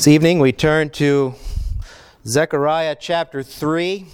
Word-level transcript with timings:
This 0.00 0.08
evening 0.08 0.38
we 0.38 0.50
turn 0.50 0.88
to 0.92 1.34
Zechariah 2.26 2.96
chapter 2.98 3.42
3. 3.42 4.06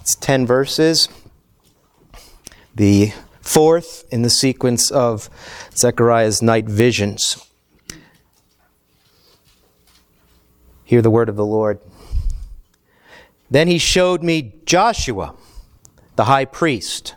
It's 0.00 0.16
10 0.16 0.44
verses. 0.44 1.08
The 2.74 3.12
fourth 3.40 4.12
in 4.12 4.22
the 4.22 4.28
sequence 4.28 4.90
of 4.90 5.30
Zechariah's 5.76 6.42
night 6.42 6.64
visions. 6.64 7.48
Hear 10.82 11.02
the 11.02 11.10
word 11.10 11.28
of 11.28 11.36
the 11.36 11.46
Lord. 11.46 11.78
Then 13.48 13.68
he 13.68 13.78
showed 13.78 14.24
me 14.24 14.52
Joshua, 14.64 15.36
the 16.16 16.24
high 16.24 16.46
priest, 16.46 17.14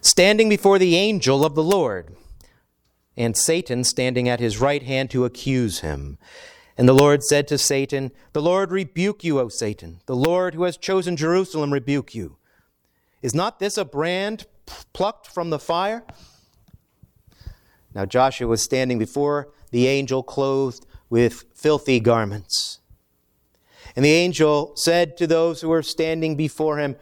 standing 0.00 0.48
before 0.48 0.78
the 0.78 0.96
angel 0.96 1.44
of 1.44 1.54
the 1.54 1.62
Lord, 1.62 2.16
and 3.16 3.36
Satan 3.36 3.84
standing 3.84 4.28
at 4.28 4.40
his 4.40 4.60
right 4.60 4.82
hand 4.82 5.10
to 5.10 5.24
accuse 5.24 5.80
him. 5.80 6.18
And 6.76 6.88
the 6.88 6.94
Lord 6.94 7.22
said 7.22 7.46
to 7.48 7.58
Satan, 7.58 8.10
The 8.32 8.42
Lord 8.42 8.72
rebuke 8.72 9.22
you, 9.22 9.38
O 9.38 9.48
Satan. 9.48 10.00
The 10.06 10.16
Lord 10.16 10.54
who 10.54 10.64
has 10.64 10.76
chosen 10.76 11.16
Jerusalem 11.16 11.72
rebuke 11.72 12.14
you. 12.14 12.36
Is 13.22 13.34
not 13.34 13.60
this 13.60 13.78
a 13.78 13.84
brand 13.84 14.46
plucked 14.92 15.28
from 15.28 15.50
the 15.50 15.58
fire? 15.58 16.04
Now 17.94 18.04
Joshua 18.04 18.48
was 18.48 18.62
standing 18.62 18.98
before 18.98 19.48
the 19.70 19.86
angel 19.86 20.22
clothed 20.22 20.84
with 21.08 21.44
filthy 21.54 22.00
garments. 22.00 22.80
And 23.94 24.04
the 24.04 24.12
angel 24.12 24.72
said 24.76 25.16
to 25.18 25.26
those 25.26 25.60
who 25.60 25.68
were 25.68 25.82
standing 25.82 26.36
before 26.36 26.78
him, 26.78 26.96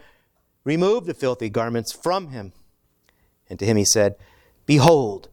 Remove 0.63 1.05
the 1.05 1.13
filthy 1.13 1.49
garments 1.49 1.91
from 1.91 2.29
him. 2.29 2.53
And 3.49 3.57
to 3.59 3.65
him 3.65 3.77
he 3.77 3.85
said, 3.85 4.15
Behold, 4.65 5.29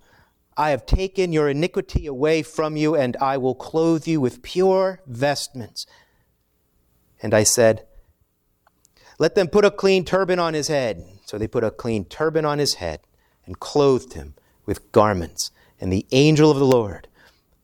I 0.61 0.73
have 0.73 0.85
taken 0.85 1.33
your 1.33 1.49
iniquity 1.49 2.07
away 2.07 2.43
from 2.43 2.77
you, 2.77 2.95
and 2.95 3.17
I 3.17 3.39
will 3.39 3.55
clothe 3.55 4.07
you 4.07 4.21
with 4.21 4.43
pure 4.43 5.01
vestments. 5.07 5.87
And 7.23 7.33
I 7.33 7.45
said, 7.45 7.87
Let 9.19 9.35
them 9.35 9.49
put 9.49 9.65
a 9.65 9.71
clean 9.71 10.05
turban 10.05 10.39
on 10.39 10.53
his 10.53 10.69
head. 10.69 11.03
So 11.25 11.39
they 11.39 11.49
put 11.49 11.65
a 11.65 11.71
clean 11.71 12.05
turban 12.05 12.45
on 12.45 12.59
his 12.59 12.75
head 12.75 13.01
and 13.47 13.59
clothed 13.59 14.13
him 14.13 14.35
with 14.67 14.93
garments. 14.93 15.51
And 15.81 15.91
the 15.91 16.05
angel 16.13 16.51
of 16.51 16.59
the 16.59 16.67
Lord 16.67 17.09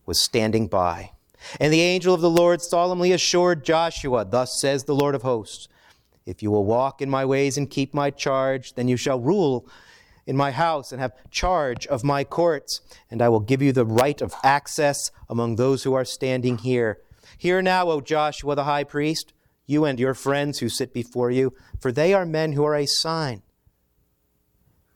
was 0.06 0.18
standing 0.18 0.66
by. 0.66 1.10
And 1.60 1.70
the 1.70 1.82
angel 1.82 2.14
of 2.14 2.22
the 2.22 2.30
Lord 2.30 2.62
solemnly 2.62 3.12
assured 3.12 3.62
Joshua, 3.62 4.24
Thus 4.24 4.58
says 4.58 4.84
the 4.84 4.94
Lord 4.94 5.14
of 5.14 5.20
hosts, 5.20 5.68
If 6.24 6.42
you 6.42 6.50
will 6.50 6.64
walk 6.64 7.02
in 7.02 7.10
my 7.10 7.26
ways 7.26 7.58
and 7.58 7.68
keep 7.68 7.92
my 7.92 8.10
charge, 8.10 8.72
then 8.72 8.88
you 8.88 8.96
shall 8.96 9.20
rule 9.20 9.68
in 10.26 10.36
my 10.36 10.50
house 10.50 10.92
and 10.92 11.00
have 11.00 11.12
charge 11.30 11.86
of 11.86 12.02
my 12.04 12.24
courts, 12.24 12.80
and 13.10 13.22
I 13.22 13.28
will 13.28 13.40
give 13.40 13.62
you 13.62 13.72
the 13.72 13.86
right 13.86 14.20
of 14.20 14.34
access 14.42 15.10
among 15.28 15.56
those 15.56 15.84
who 15.84 15.94
are 15.94 16.04
standing 16.04 16.58
here. 16.58 16.98
Hear 17.38 17.62
now, 17.62 17.88
O 17.90 18.00
Joshua 18.00 18.54
the 18.54 18.64
high 18.64 18.84
priest, 18.84 19.32
you 19.66 19.84
and 19.84 19.98
your 19.98 20.14
friends 20.14 20.58
who 20.58 20.68
sit 20.68 20.92
before 20.92 21.30
you, 21.30 21.52
for 21.80 21.92
they 21.92 22.12
are 22.12 22.26
men 22.26 22.52
who 22.52 22.64
are 22.64 22.74
a 22.74 22.86
sign. 22.86 23.42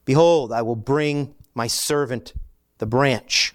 Behold, 0.05 0.53
I 0.53 0.63
will 0.63 0.77
bring 0.77 1.35
my 1.55 1.67
servant, 1.67 2.33
the 2.79 2.87
branch. 2.87 3.55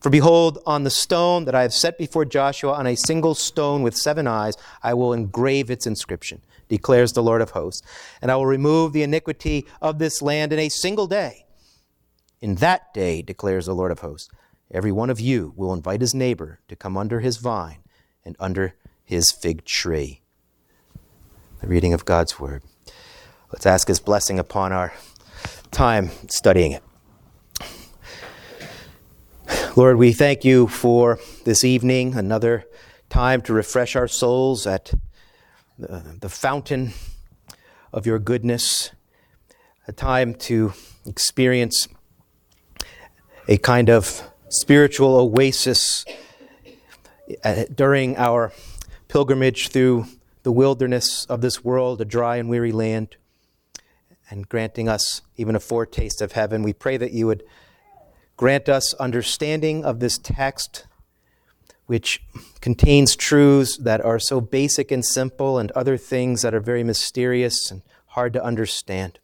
For 0.00 0.10
behold, 0.10 0.58
on 0.64 0.84
the 0.84 0.90
stone 0.90 1.44
that 1.46 1.54
I 1.54 1.62
have 1.62 1.74
set 1.74 1.98
before 1.98 2.24
Joshua, 2.24 2.72
on 2.72 2.86
a 2.86 2.96
single 2.96 3.34
stone 3.34 3.82
with 3.82 3.96
seven 3.96 4.28
eyes, 4.28 4.54
I 4.82 4.94
will 4.94 5.12
engrave 5.12 5.70
its 5.70 5.86
inscription, 5.86 6.42
declares 6.68 7.12
the 7.12 7.22
Lord 7.22 7.40
of 7.40 7.50
hosts. 7.50 7.86
And 8.20 8.30
I 8.30 8.36
will 8.36 8.46
remove 8.46 8.92
the 8.92 9.02
iniquity 9.02 9.66
of 9.80 9.98
this 9.98 10.22
land 10.22 10.52
in 10.52 10.58
a 10.58 10.68
single 10.68 11.06
day. 11.06 11.46
In 12.40 12.56
that 12.56 12.94
day, 12.94 13.22
declares 13.22 13.66
the 13.66 13.74
Lord 13.74 13.90
of 13.90 14.00
hosts, 14.00 14.30
every 14.70 14.92
one 14.92 15.10
of 15.10 15.18
you 15.18 15.52
will 15.56 15.72
invite 15.72 16.00
his 16.00 16.14
neighbor 16.14 16.60
to 16.68 16.76
come 16.76 16.96
under 16.96 17.20
his 17.20 17.38
vine 17.38 17.78
and 18.24 18.36
under 18.38 18.74
his 19.04 19.32
fig 19.32 19.64
tree. 19.64 20.20
The 21.60 21.66
reading 21.66 21.92
of 21.92 22.04
God's 22.04 22.38
word. 22.38 22.62
Let's 23.52 23.66
ask 23.66 23.88
his 23.88 23.98
blessing 23.98 24.38
upon 24.38 24.72
our 24.72 24.92
time 25.70 26.10
studying 26.28 26.72
it. 26.72 26.82
Lord, 29.74 29.96
we 29.96 30.12
thank 30.12 30.44
you 30.44 30.66
for 30.66 31.18
this 31.44 31.64
evening, 31.64 32.14
another 32.14 32.64
time 33.08 33.40
to 33.42 33.52
refresh 33.52 33.96
our 33.96 34.08
souls 34.08 34.66
at 34.66 34.92
the, 35.78 36.28
fountain 36.28 36.92
of 37.92 38.06
your 38.06 38.18
goodness, 38.18 38.90
a 39.86 39.92
time 39.92 40.34
to 40.34 40.72
experience 41.06 41.88
a 43.46 43.56
kind 43.58 43.88
of 43.88 44.22
spiritual 44.48 45.16
oasis 45.16 46.04
uh, 47.44 47.64
during 47.74 48.16
our 48.16 48.52
pilgrimage 49.08 49.68
through 49.68 50.06
the 50.42 50.52
wilderness 50.52 51.24
of 51.26 51.40
this 51.40 51.64
world, 51.64 52.00
a 52.00 52.04
dry 52.04 52.36
and 52.36 52.48
weary 52.48 52.72
land, 52.72 53.16
and 54.30 54.48
granting 54.48 54.88
us 54.88 55.22
even 55.36 55.54
a 55.54 55.60
foretaste 55.60 56.20
of 56.20 56.32
heaven. 56.32 56.62
We 56.62 56.72
pray 56.72 56.96
that 56.96 57.12
you 57.12 57.26
would 57.26 57.42
Grant 58.38 58.68
us 58.68 58.94
understanding 58.94 59.84
of 59.84 59.98
this 59.98 60.16
text, 60.16 60.86
which 61.88 62.22
contains 62.60 63.16
truths 63.16 63.78
that 63.78 64.04
are 64.04 64.18
so 64.18 64.42
basic 64.42 64.90
and 64.90 65.02
simple, 65.02 65.58
and 65.58 65.70
other 65.70 65.96
things 65.96 66.42
that 66.42 66.54
are 66.54 66.60
very 66.60 66.84
mysterious 66.84 67.70
and 67.70 67.80
hard 68.08 68.34
to 68.34 68.44
understand. 68.44 69.18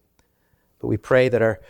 But 0.80 0.86
we 0.86 0.96
pray 0.96 1.28
that 1.28 1.42
our 1.42 1.60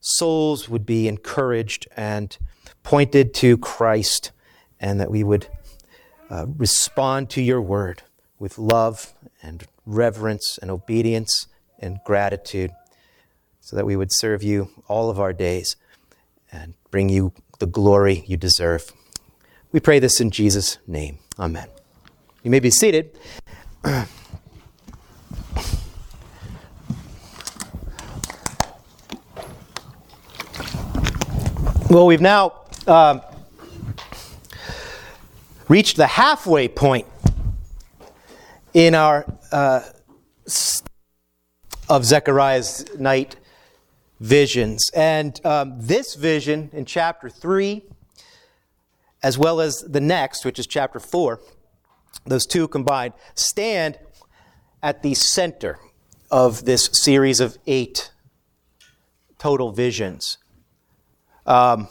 souls 0.00 0.68
would 0.68 0.84
be 0.84 1.08
encouraged 1.08 1.88
and 1.96 2.36
pointed 2.82 3.32
to 3.36 3.56
Christ, 3.56 4.30
and 4.78 5.00
that 5.00 5.10
we 5.10 5.24
would 5.24 5.46
uh, 6.28 6.44
respond 6.54 7.30
to 7.30 7.40
your 7.40 7.62
word 7.62 8.02
with 8.38 8.58
love 8.58 9.14
and 9.42 9.64
reverence 9.86 10.58
and 10.60 10.70
obedience 10.70 11.46
and 11.78 11.98
gratitude, 12.04 12.72
so 13.62 13.74
that 13.74 13.86
we 13.86 13.96
would 13.96 14.12
serve 14.12 14.42
you 14.42 14.68
all 14.86 15.08
of 15.08 15.18
our 15.18 15.32
days 15.32 15.76
and 16.52 16.74
bring 16.90 17.08
you 17.08 17.32
the 17.58 17.66
glory 17.66 18.22
you 18.26 18.36
deserve. 18.36 18.92
We 19.74 19.80
pray 19.80 19.98
this 19.98 20.20
in 20.20 20.30
Jesus' 20.30 20.78
name. 20.86 21.18
Amen. 21.36 21.66
You 22.44 22.50
may 22.52 22.60
be 22.60 22.70
seated. 22.70 23.18
Well, 31.90 32.06
we've 32.06 32.20
now 32.20 32.52
uh, 32.86 33.18
reached 35.68 35.96
the 35.96 36.06
halfway 36.06 36.68
point 36.68 37.08
in 38.74 38.94
our 38.94 39.26
uh, 39.50 39.80
of 41.88 42.04
Zechariah's 42.04 42.86
night 42.96 43.34
visions. 44.20 44.88
And 44.94 45.44
um, 45.44 45.74
this 45.80 46.14
vision 46.14 46.70
in 46.72 46.84
chapter 46.84 47.28
3, 47.28 47.82
as 49.24 49.38
well 49.38 49.62
as 49.62 49.80
the 49.80 50.02
next, 50.02 50.44
which 50.44 50.58
is 50.58 50.66
chapter 50.66 51.00
4, 51.00 51.40
those 52.26 52.44
two 52.44 52.68
combined, 52.68 53.14
stand 53.34 53.98
at 54.82 55.02
the 55.02 55.14
center 55.14 55.78
of 56.30 56.66
this 56.66 56.90
series 56.92 57.40
of 57.40 57.56
eight 57.66 58.12
total 59.38 59.72
visions. 59.72 60.36
Um, 61.46 61.88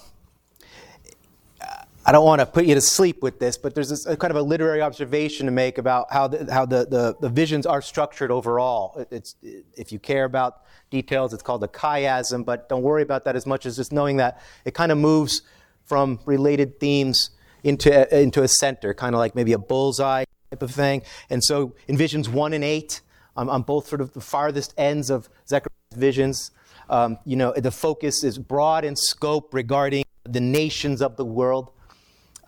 I 2.06 2.12
don't 2.12 2.26
want 2.26 2.40
to 2.40 2.46
put 2.46 2.66
you 2.66 2.76
to 2.76 2.82
sleep 2.82 3.24
with 3.24 3.40
this, 3.40 3.58
but 3.58 3.74
there's 3.74 3.90
this, 3.90 4.06
a 4.06 4.16
kind 4.16 4.30
of 4.30 4.38
a 4.38 4.44
literary 4.44 4.82
observation 4.82 5.48
to 5.48 5.52
make 5.52 5.80
about 5.80 6.14
how 6.14 6.28
the, 6.28 6.54
how 6.54 6.68
the, 6.68 6.86
the, 6.86 7.16
the 7.20 7.30
visions 7.30 7.66
are 7.66 7.82
structured 7.82 8.30
overall. 8.30 9.08
It's, 9.10 9.38
if 9.42 9.92
you 9.92 9.98
care 9.98 10.26
about 10.26 10.62
details, 10.92 11.34
it's 11.34 11.42
called 11.42 11.64
a 11.64 11.68
chiasm, 11.68 12.46
but 12.46 12.70
don't 12.70 12.84
worry 12.84 13.02
about 13.02 13.24
that 13.24 13.36
as 13.36 13.48
much 13.48 13.66
as 13.66 13.78
just 13.78 13.92
knowing 13.92 14.18
that 14.18 14.40
it 14.66 14.76
kind 14.76 14.92
of 14.92 15.00
moves 15.00 15.42
from 15.86 16.20
related 16.26 16.80
themes 16.80 17.32
into, 17.64 18.18
into 18.18 18.44
a 18.44 18.48
center, 18.48 18.94
kind 18.94 19.16
of 19.16 19.20
like 19.20 19.36
maybe 19.36 19.54
a 19.54 19.58
bullseye 19.58 20.26
type 20.52 20.62
of 20.62 20.72
thing. 20.72 21.02
And 21.30 21.44
so 21.44 21.76
in 21.88 21.98
visions 21.98 22.30
1 22.30 22.54
and 22.54 22.64
8, 22.64 23.02
um, 23.36 23.50
on 23.50 23.64
both 23.64 23.88
sort 23.88 24.02
of 24.02 24.14
the 24.14 24.22
farthest 24.22 24.74
ends 24.78 25.10
of 25.10 25.30
Zechariah's 25.48 25.96
visions, 25.96 26.52
um, 26.90 27.18
you 27.26 27.36
know, 27.36 27.54
the 27.54 27.72
focus 27.72 28.24
is 28.24 28.38
broad 28.38 28.86
in 28.86 28.96
scope 28.96 29.54
regarding 29.54 30.04
the 30.26 30.42
nations 30.42 31.02
of 31.02 31.18
the 31.18 31.26
world 31.26 31.72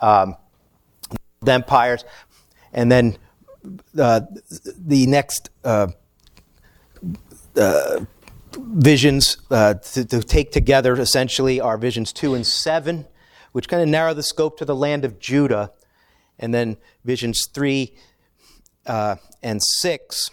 um, 0.01 0.35
the 1.41 1.51
empires, 1.51 2.03
and 2.73 2.91
then 2.91 3.17
uh, 3.97 4.21
the 4.77 5.07
next 5.07 5.49
uh, 5.63 5.87
uh, 7.55 8.05
visions 8.57 9.37
uh, 9.51 9.75
to, 9.75 10.05
to, 10.05 10.21
take 10.21 10.51
together 10.51 10.93
essentially 10.99 11.59
are 11.61 11.77
visions 11.77 12.11
two 12.11 12.35
and 12.35 12.45
seven, 12.45 13.05
which 13.55 13.69
kind 13.69 13.81
of 13.81 13.87
narrow 13.87 14.13
the 14.13 14.21
scope 14.21 14.57
to 14.57 14.65
the 14.65 14.75
land 14.75 15.05
of 15.05 15.17
Judah, 15.17 15.71
and 16.37 16.53
then 16.53 16.75
visions 17.05 17.47
three 17.53 17.95
uh, 18.85 19.15
and 19.41 19.63
six. 19.63 20.29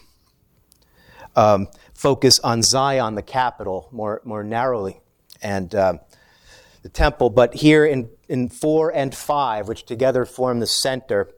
Um, 1.37 1.69
focus 1.95 2.41
on 2.41 2.65
Zion, 2.65 3.15
the 3.15 3.23
capital, 3.23 3.89
more 3.93 4.23
more 4.25 4.43
narrowly, 4.43 4.99
and 5.41 5.73
uh, 5.73 5.99
the 6.83 6.89
temple, 6.89 7.31
but 7.31 7.55
here 7.55 7.87
in, 7.87 8.11
in 8.29 8.49
4 8.49 8.93
and 8.93 9.15
5, 9.15 9.69
which 9.69 9.85
together 9.85 10.25
form 10.25 10.59
the 10.59 10.67
center 10.67 11.31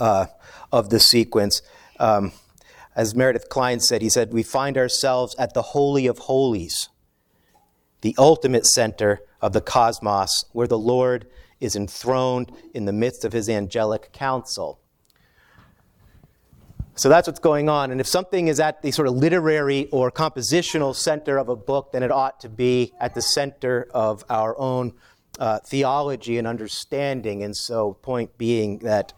uh, 0.00 0.28
of 0.72 0.88
the 0.88 0.98
sequence, 0.98 1.60
um, 2.00 2.32
as 2.96 3.14
Meredith 3.14 3.50
Kline 3.50 3.80
said, 3.80 4.00
he 4.00 4.08
said, 4.08 4.32
We 4.32 4.42
find 4.42 4.78
ourselves 4.78 5.36
at 5.38 5.52
the 5.52 5.60
Holy 5.60 6.06
of 6.06 6.16
Holies, 6.20 6.88
the 8.04 8.14
ultimate 8.18 8.66
center 8.66 9.22
of 9.40 9.54
the 9.54 9.62
cosmos, 9.62 10.44
where 10.52 10.66
the 10.66 10.78
Lord 10.78 11.26
is 11.58 11.74
enthroned 11.74 12.52
in 12.74 12.84
the 12.84 12.92
midst 12.92 13.24
of 13.24 13.32
his 13.32 13.48
angelic 13.48 14.12
council. 14.12 14.78
So 16.96 17.08
that's 17.08 17.26
what's 17.26 17.40
going 17.40 17.70
on. 17.70 17.90
And 17.90 18.02
if 18.02 18.06
something 18.06 18.48
is 18.48 18.60
at 18.60 18.82
the 18.82 18.90
sort 18.90 19.08
of 19.08 19.14
literary 19.14 19.88
or 19.90 20.10
compositional 20.10 20.94
center 20.94 21.38
of 21.38 21.48
a 21.48 21.56
book, 21.56 21.92
then 21.92 22.02
it 22.02 22.12
ought 22.12 22.40
to 22.40 22.50
be 22.50 22.92
at 23.00 23.14
the 23.14 23.22
center 23.22 23.88
of 23.94 24.22
our 24.28 24.54
own 24.58 24.92
uh, 25.38 25.60
theology 25.60 26.36
and 26.36 26.46
understanding. 26.46 27.42
And 27.42 27.56
so, 27.56 27.94
point 27.94 28.36
being 28.36 28.80
that, 28.80 29.14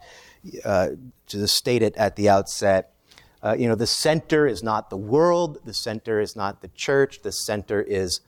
uh, 0.63 0.91
to 1.27 1.45
state 1.45 1.81
it 1.81 1.93
at 1.97 2.15
the 2.15 2.29
outset, 2.29 2.93
uh, 3.43 3.53
you 3.59 3.67
know, 3.67 3.75
the 3.75 3.85
center 3.85 4.47
is 4.47 4.63
not 4.63 4.89
the 4.89 4.97
world, 4.97 5.59
the 5.65 5.73
center 5.73 6.21
is 6.21 6.37
not 6.37 6.61
the 6.61 6.69
church, 6.69 7.21
the 7.21 7.33
center 7.33 7.81
is 7.81 8.21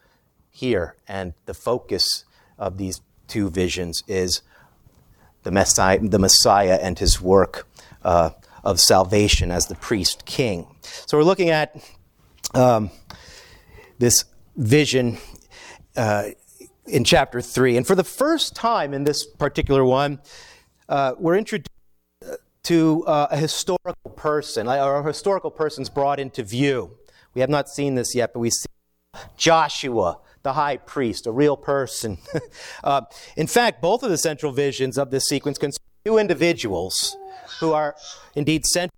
here. 0.59 0.95
And 1.07 1.33
the 1.45 1.53
focus 1.53 2.25
of 2.57 2.77
these 2.77 3.01
two 3.27 3.49
visions 3.49 4.03
is 4.07 4.41
the 5.43 5.51
Messiah, 5.51 5.99
the 5.99 6.19
Messiah 6.19 6.79
and 6.81 6.99
his 6.99 7.21
work 7.21 7.67
uh, 8.03 8.31
of 8.63 8.79
salvation 8.79 9.51
as 9.51 9.67
the 9.67 9.75
priest 9.75 10.25
king. 10.25 10.67
So 10.81 11.17
we're 11.17 11.23
looking 11.23 11.49
at 11.49 11.75
um, 12.53 12.91
this 13.99 14.25
vision 14.57 15.17
uh, 15.95 16.29
in 16.85 17.03
chapter 17.03 17.41
3. 17.41 17.77
And 17.77 17.87
for 17.87 17.95
the 17.95 18.03
first 18.03 18.55
time 18.55 18.93
in 18.93 19.05
this 19.05 19.25
particular 19.25 19.85
one, 19.85 20.19
uh, 20.89 21.13
we're 21.17 21.37
introduced 21.37 21.69
to 22.63 23.05
uh, 23.05 23.27
a 23.31 23.37
historical 23.37 24.11
person, 24.15 24.67
or 24.67 24.99
a 24.99 25.03
historical 25.03 25.51
person's 25.51 25.89
brought 25.89 26.19
into 26.19 26.43
view. 26.43 26.91
We 27.33 27.41
have 27.41 27.49
not 27.49 27.69
seen 27.69 27.95
this 27.95 28.13
yet, 28.13 28.33
but 28.33 28.39
we 28.39 28.49
see 28.49 28.67
Joshua, 29.37 30.19
the 30.49 30.53
high 30.53 30.77
priest, 30.77 31.27
a 31.27 31.31
real 31.31 31.55
person. 31.55 32.17
uh, 32.83 33.01
in 33.37 33.45
fact, 33.45 33.83
both 33.83 34.01
of 34.01 34.09
the 34.09 34.17
central 34.17 34.51
visions 34.51 34.97
of 34.97 35.11
this 35.11 35.25
sequence 35.25 35.59
concern 35.59 35.83
two 36.03 36.17
individuals 36.17 37.15
who 37.59 37.71
are 37.71 37.95
indeed 38.33 38.65
central 38.65 38.97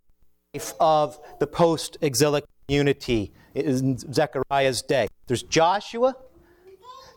of 0.79 1.19
the 1.39 1.47
post 1.47 1.97
exilic 1.99 2.45
community 2.67 3.33
in 3.53 3.97
Zechariah's 3.97 4.81
day. 4.81 5.09
There's 5.27 5.43
Joshua, 5.43 6.15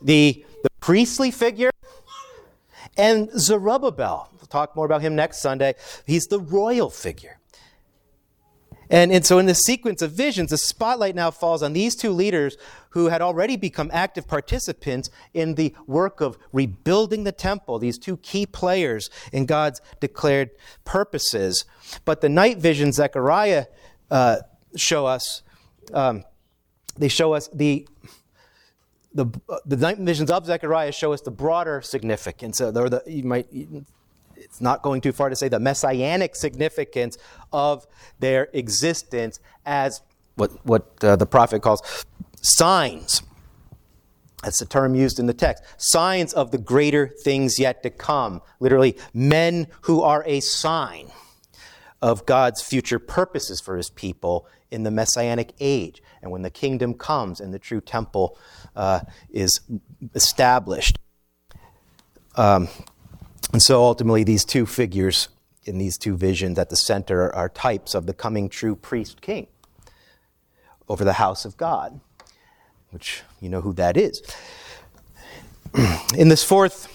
the, 0.02 0.44
the 0.64 0.68
priestly 0.80 1.30
figure, 1.30 1.70
and 2.96 3.30
Zerubbabel. 3.38 4.30
We'll 4.32 4.48
talk 4.48 4.74
more 4.74 4.86
about 4.86 5.00
him 5.00 5.14
next 5.14 5.42
Sunday. 5.42 5.74
He's 6.08 6.26
the 6.26 6.40
royal 6.40 6.90
figure. 6.90 7.38
And, 8.90 9.10
and 9.12 9.24
so, 9.24 9.38
in 9.38 9.46
the 9.46 9.54
sequence 9.54 10.02
of 10.02 10.12
visions, 10.12 10.50
the 10.50 10.58
spotlight 10.58 11.14
now 11.14 11.30
falls 11.30 11.62
on 11.62 11.72
these 11.72 11.94
two 11.94 12.10
leaders 12.10 12.56
who 12.90 13.08
had 13.08 13.22
already 13.22 13.56
become 13.56 13.90
active 13.92 14.28
participants 14.28 15.10
in 15.32 15.54
the 15.54 15.74
work 15.86 16.20
of 16.20 16.38
rebuilding 16.52 17.24
the 17.24 17.32
temple, 17.32 17.78
these 17.78 17.98
two 17.98 18.16
key 18.18 18.46
players 18.46 19.10
in 19.32 19.46
God's 19.46 19.80
declared 20.00 20.50
purposes. 20.84 21.64
But 22.04 22.20
the 22.20 22.28
night 22.28 22.58
visions 22.58 22.96
Zechariah 22.96 23.66
uh, 24.10 24.38
show 24.76 25.06
us, 25.06 25.42
um, 25.92 26.24
they 26.96 27.08
show 27.08 27.32
us 27.32 27.48
the 27.48 27.86
the, 29.14 29.26
the 29.64 29.76
night 29.76 29.98
visions 29.98 30.30
of 30.30 30.44
Zechariah 30.44 30.90
show 30.90 31.12
us 31.12 31.20
the 31.20 31.30
broader 31.30 31.80
significance. 31.82 32.60
Uh, 32.60 32.72
the, 32.72 33.02
you 33.06 33.22
might 33.22 33.46
it's 34.54 34.60
not 34.60 34.82
going 34.82 35.00
too 35.00 35.10
far 35.10 35.30
to 35.30 35.34
say 35.34 35.48
the 35.48 35.58
messianic 35.58 36.36
significance 36.36 37.18
of 37.52 37.88
their 38.20 38.48
existence 38.52 39.40
as 39.66 40.00
what, 40.36 40.64
what 40.64 41.02
uh, 41.02 41.16
the 41.16 41.26
prophet 41.26 41.60
calls 41.60 41.82
signs. 42.40 43.20
That's 44.44 44.60
the 44.60 44.66
term 44.66 44.94
used 44.94 45.18
in 45.18 45.26
the 45.26 45.34
text. 45.34 45.64
Signs 45.76 46.32
of 46.32 46.52
the 46.52 46.58
greater 46.58 47.08
things 47.08 47.58
yet 47.58 47.82
to 47.82 47.90
come. 47.90 48.42
Literally, 48.60 48.96
men 49.12 49.66
who 49.82 50.02
are 50.02 50.22
a 50.24 50.38
sign 50.38 51.10
of 52.00 52.24
God's 52.24 52.62
future 52.62 53.00
purposes 53.00 53.60
for 53.60 53.76
his 53.76 53.90
people 53.90 54.46
in 54.70 54.84
the 54.84 54.92
messianic 54.92 55.52
age. 55.58 56.00
And 56.22 56.30
when 56.30 56.42
the 56.42 56.50
kingdom 56.50 56.94
comes 56.94 57.40
and 57.40 57.52
the 57.52 57.58
true 57.58 57.80
temple 57.80 58.38
uh, 58.76 59.00
is 59.30 59.60
established. 60.14 61.00
Um, 62.36 62.68
and 63.54 63.62
so 63.62 63.84
ultimately, 63.84 64.24
these 64.24 64.44
two 64.44 64.66
figures 64.66 65.28
in 65.62 65.78
these 65.78 65.96
two 65.96 66.16
visions 66.16 66.58
at 66.58 66.70
the 66.70 66.76
center 66.76 67.32
are 67.32 67.48
types 67.48 67.94
of 67.94 68.06
the 68.06 68.12
coming 68.12 68.48
true 68.48 68.74
priest 68.74 69.20
king 69.20 69.46
over 70.88 71.04
the 71.04 71.12
house 71.12 71.44
of 71.44 71.56
God, 71.56 72.00
which 72.90 73.22
you 73.40 73.48
know 73.48 73.60
who 73.60 73.72
that 73.74 73.96
is. 73.96 74.22
In 76.16 76.30
this 76.30 76.42
fourth 76.42 76.88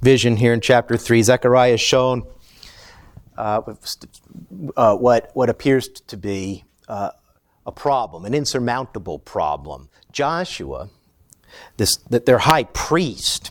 vision 0.00 0.36
here 0.36 0.52
in 0.52 0.60
chapter 0.60 0.96
3, 0.96 1.24
Zechariah 1.24 1.72
is 1.72 1.80
shown 1.80 2.22
uh, 3.36 3.62
uh, 4.76 4.94
what, 4.94 5.32
what 5.34 5.50
appears 5.50 5.88
to 5.88 6.16
be 6.16 6.62
uh, 6.86 7.10
a 7.66 7.72
problem, 7.72 8.24
an 8.24 8.32
insurmountable 8.32 9.18
problem. 9.18 9.88
Joshua, 10.12 10.88
this, 11.78 11.96
that 12.10 12.26
their 12.26 12.38
high 12.38 12.62
priest, 12.62 13.50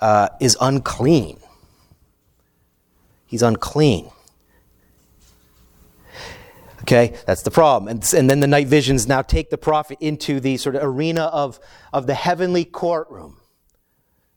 uh, 0.00 0.28
is 0.40 0.56
unclean. 0.60 1.38
He's 3.26 3.42
unclean. 3.42 4.10
Okay, 6.82 7.14
that's 7.26 7.42
the 7.42 7.50
problem. 7.50 7.88
And, 7.88 8.14
and 8.14 8.28
then 8.28 8.40
the 8.40 8.46
night 8.46 8.66
visions 8.66 9.06
now 9.06 9.22
take 9.22 9.50
the 9.50 9.58
prophet 9.58 9.98
into 10.00 10.40
the 10.40 10.56
sort 10.56 10.76
of 10.76 10.82
arena 10.82 11.24
of, 11.24 11.60
of 11.92 12.06
the 12.06 12.14
heavenly 12.14 12.64
courtroom, 12.64 13.36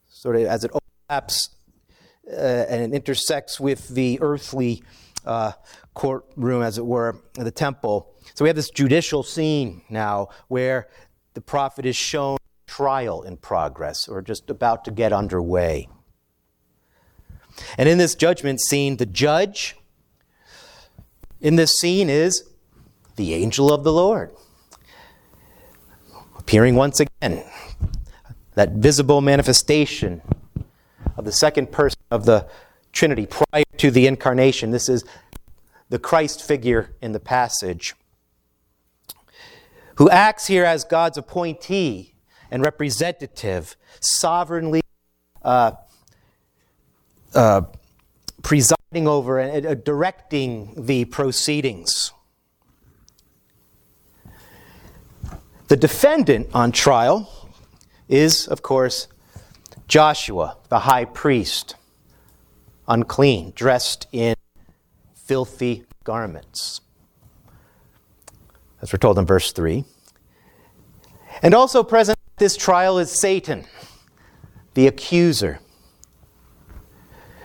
sort 0.10 0.36
of 0.36 0.44
as 0.44 0.64
it 0.64 0.72
overlaps 1.10 1.50
uh, 2.32 2.36
and 2.36 2.94
intersects 2.94 3.60
with 3.60 3.88
the 3.90 4.20
earthly 4.22 4.84
uh, 5.26 5.54
courtroom, 5.94 6.62
as 6.62 6.78
it 6.78 6.86
were, 6.86 7.18
the 7.34 7.52
temple. 7.52 8.14
So 8.36 8.44
we 8.44 8.50
have 8.50 8.56
this 8.56 8.70
judicial 8.70 9.24
scene 9.24 9.82
now 9.90 10.30
where 10.50 10.90
the 11.34 11.42
prophet 11.42 11.86
is 11.86 11.96
shown 11.96 12.38
trial 12.76 13.22
in 13.22 13.38
progress 13.38 14.08
or 14.08 14.20
just 14.20 14.50
about 14.50 14.84
to 14.84 14.90
get 14.90 15.14
underway. 15.14 15.88
And 17.78 17.88
in 17.88 18.00
this 18.00 18.16
judgment 18.16 18.60
scene, 18.62 18.98
the 18.98 19.06
judge 19.06 19.76
in 21.40 21.56
this 21.56 21.78
scene 21.78 22.10
is 22.10 22.50
the 23.16 23.36
angel 23.36 23.72
of 23.72 23.84
the 23.84 23.94
Lord, 23.94 24.32
appearing 26.40 26.76
once 26.76 27.00
again. 27.00 27.44
That 28.56 28.72
visible 28.72 29.22
manifestation 29.22 30.22
of 31.16 31.26
the 31.26 31.32
second 31.32 31.72
person 31.72 32.00
of 32.10 32.26
the 32.26 32.48
Trinity 32.92 33.28
prior 33.28 33.66
to 33.78 33.92
the 33.92 34.08
incarnation. 34.08 34.72
This 34.72 34.90
is 34.90 35.04
the 35.90 36.00
Christ 36.00 36.42
figure 36.42 36.96
in 37.02 37.12
the 37.12 37.20
passage, 37.20 37.94
who 39.96 40.10
acts 40.10 40.48
here 40.48 40.66
as 40.66 40.84
God's 40.84 41.20
appointee 41.20 42.13
and 42.54 42.64
representative, 42.64 43.76
sovereignly 44.00 44.82
uh, 45.42 45.72
uh, 47.34 47.62
presiding 48.44 49.08
over 49.08 49.40
and 49.40 49.66
uh, 49.66 49.74
directing 49.74 50.86
the 50.86 51.06
proceedings. 51.06 52.12
The 55.68 55.76
defendant 55.76 56.52
on 56.54 56.72
trial 56.72 57.50
is, 58.08 58.48
of 58.48 58.62
course, 58.62 59.08
Joshua, 59.88 60.58
the 60.70 60.80
high 60.80 61.06
priest, 61.06 61.76
unclean, 62.88 63.54
dressed 63.56 64.06
in 64.12 64.36
filthy 65.16 65.86
garments. 66.04 66.82
As 68.80 68.94
we're 68.94 69.00
told 69.00 69.18
in 69.18 69.26
verse 69.26 69.52
3. 69.52 69.86
And 71.42 71.56
also 71.56 71.84
present 71.84 72.20
this 72.38 72.58
trial 72.58 72.98
is 72.98 73.12
Satan, 73.12 73.66
the 74.74 74.88
accuser. 74.88 75.60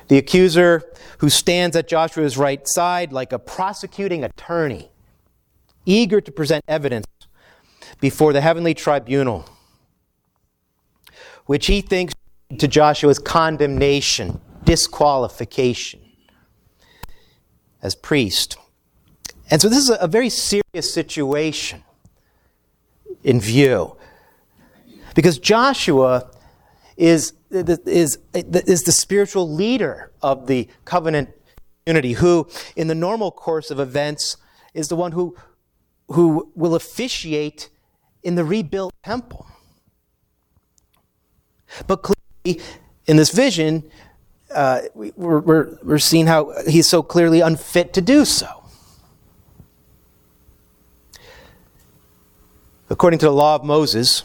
The 0.09 0.17
accuser 0.17 0.83
who 1.19 1.29
stands 1.29 1.77
at 1.77 1.89
Joshua's 1.89 2.39
right 2.39 2.67
side 2.67 3.13
like 3.13 3.33
a 3.33 3.39
prosecuting 3.39 4.25
attorney, 4.25 4.91
eager 5.85 6.21
to 6.21 6.33
present 6.33 6.65
evidence 6.67 7.07
before 8.01 8.33
the 8.33 8.41
heavenly 8.41 8.73
tribunal, 8.75 9.49
which 11.47 11.67
he 11.67 11.81
thinks 11.81 12.15
to 12.59 12.67
Joshua's 12.67 13.19
condemnation, 13.19 14.41
disqualification 14.65 16.01
as 17.83 17.95
priest. 17.95 18.57
And 19.51 19.61
so 19.61 19.69
this 19.69 19.79
is 19.79 19.97
a 20.01 20.07
very 20.07 20.31
serious 20.31 20.93
situation 20.93 21.85
in 23.23 23.41
view. 23.41 23.98
Because 25.19 25.41
Joshua 25.41 26.31
is, 26.97 27.33
is, 27.51 28.19
is 28.33 28.83
the 28.85 28.93
spiritual 28.93 29.53
leader 29.53 30.13
of 30.23 30.47
the 30.47 30.69
covenant 30.85 31.31
community, 31.85 32.13
who, 32.13 32.47
in 32.77 32.87
the 32.87 32.95
normal 32.95 33.33
course 33.33 33.73
of 33.73 33.81
events, 33.81 34.37
is 34.75 34.87
the 34.87 34.95
one 34.95 35.11
who, 35.11 35.37
who 36.07 36.53
will 36.55 36.77
officiate 36.77 37.69
in 38.23 38.37
the 38.37 38.45
rebuilt 38.45 38.95
temple. 39.03 39.49
But 41.89 42.05
clearly, 42.05 42.63
in 43.09 43.17
this 43.17 43.33
vision, 43.33 43.91
uh, 44.55 44.83
we, 44.95 45.09
are 45.09 45.41
we're, 45.41 45.79
we're 45.83 45.99
seeing 45.99 46.29
how 46.29 46.53
he's 46.69 46.87
so 46.87 47.03
clearly 47.03 47.41
unfit 47.41 47.93
to 47.95 48.01
do 48.01 48.25
so. 48.25 48.63
According 52.89 53.19
to 53.19 53.27
the 53.27 53.33
law 53.33 53.57
of 53.57 53.65
Moses, 53.65 54.23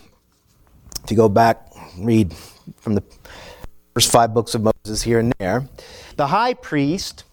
if 1.04 1.12
you 1.12 1.18
go 1.18 1.30
back, 1.30 1.72
read 1.98 2.34
from 2.78 2.96
the 2.96 3.04
first 3.94 4.12
five 4.12 4.34
books 4.34 4.56
of 4.56 4.62
Moses 4.62 5.02
here 5.04 5.20
and 5.20 5.34
there, 5.40 5.68
the 6.16 6.28
high 6.28 6.54
priest 6.54 7.24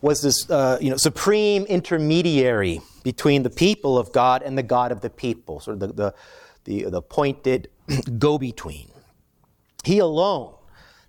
was 0.00 0.22
this 0.22 0.48
uh, 0.50 0.78
you 0.80 0.90
know, 0.90 0.96
supreme 0.96 1.64
intermediary 1.64 2.80
between 3.02 3.42
the 3.42 3.50
people 3.50 3.98
of 3.98 4.12
God 4.12 4.42
and 4.42 4.56
the 4.56 4.62
God 4.62 4.92
of 4.92 5.00
the 5.00 5.10
people, 5.10 5.60
sort 5.60 5.74
of 5.74 5.80
the, 5.80 5.86
the, 5.92 6.14
the, 6.64 6.90
the 6.90 6.96
appointed 6.98 7.68
go 8.18 8.38
between. 8.38 8.88
He 9.84 9.98
alone, 9.98 10.54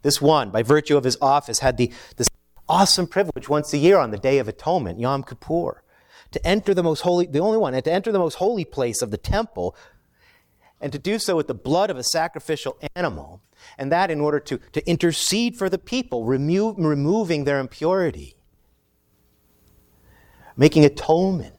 this 0.02 0.22
one, 0.22 0.50
by 0.50 0.64
virtue 0.64 0.98
of 0.98 1.04
his 1.04 1.18
office, 1.22 1.60
had 1.60 1.78
the, 1.78 1.92
this 2.18 2.28
awesome 2.68 3.08
privilege 3.08 3.50
once 3.50 3.74
a 3.74 3.78
year 3.78 3.98
on 3.98 4.12
the 4.12 4.18
Day 4.18 4.40
of 4.40 4.48
Atonement, 4.48 5.00
Yom 5.00 5.24
Kippur, 5.24 5.84
to 6.32 6.48
enter 6.48 6.74
the 6.74 6.84
most 6.84 7.02
holy, 7.02 7.26
the 7.26 7.40
only 7.40 7.58
one, 7.58 7.74
and 7.74 7.84
to 7.84 7.92
enter 7.92 8.12
the 8.12 8.20
most 8.20 8.36
holy 8.36 8.64
place 8.64 9.02
of 9.02 9.12
the 9.12 9.18
temple, 9.18 9.76
and 10.82 10.92
to 10.92 11.00
do 11.00 11.20
so 11.20 11.36
with 11.36 11.48
the 11.48 11.54
blood 11.54 11.90
of 11.90 11.98
a 11.98 12.04
sacrificial 12.04 12.78
animal, 12.96 13.42
and 13.78 13.92
that 13.92 14.12
in 14.12 14.20
order 14.20 14.40
to, 14.40 14.58
to 14.74 14.90
intercede 14.90 15.56
for 15.56 15.70
the 15.70 15.78
people, 15.78 16.26
remove, 16.26 16.76
removing 16.78 17.44
their 17.44 17.60
impurity 17.60 18.36
making 20.62 20.86
atonement 20.86 21.56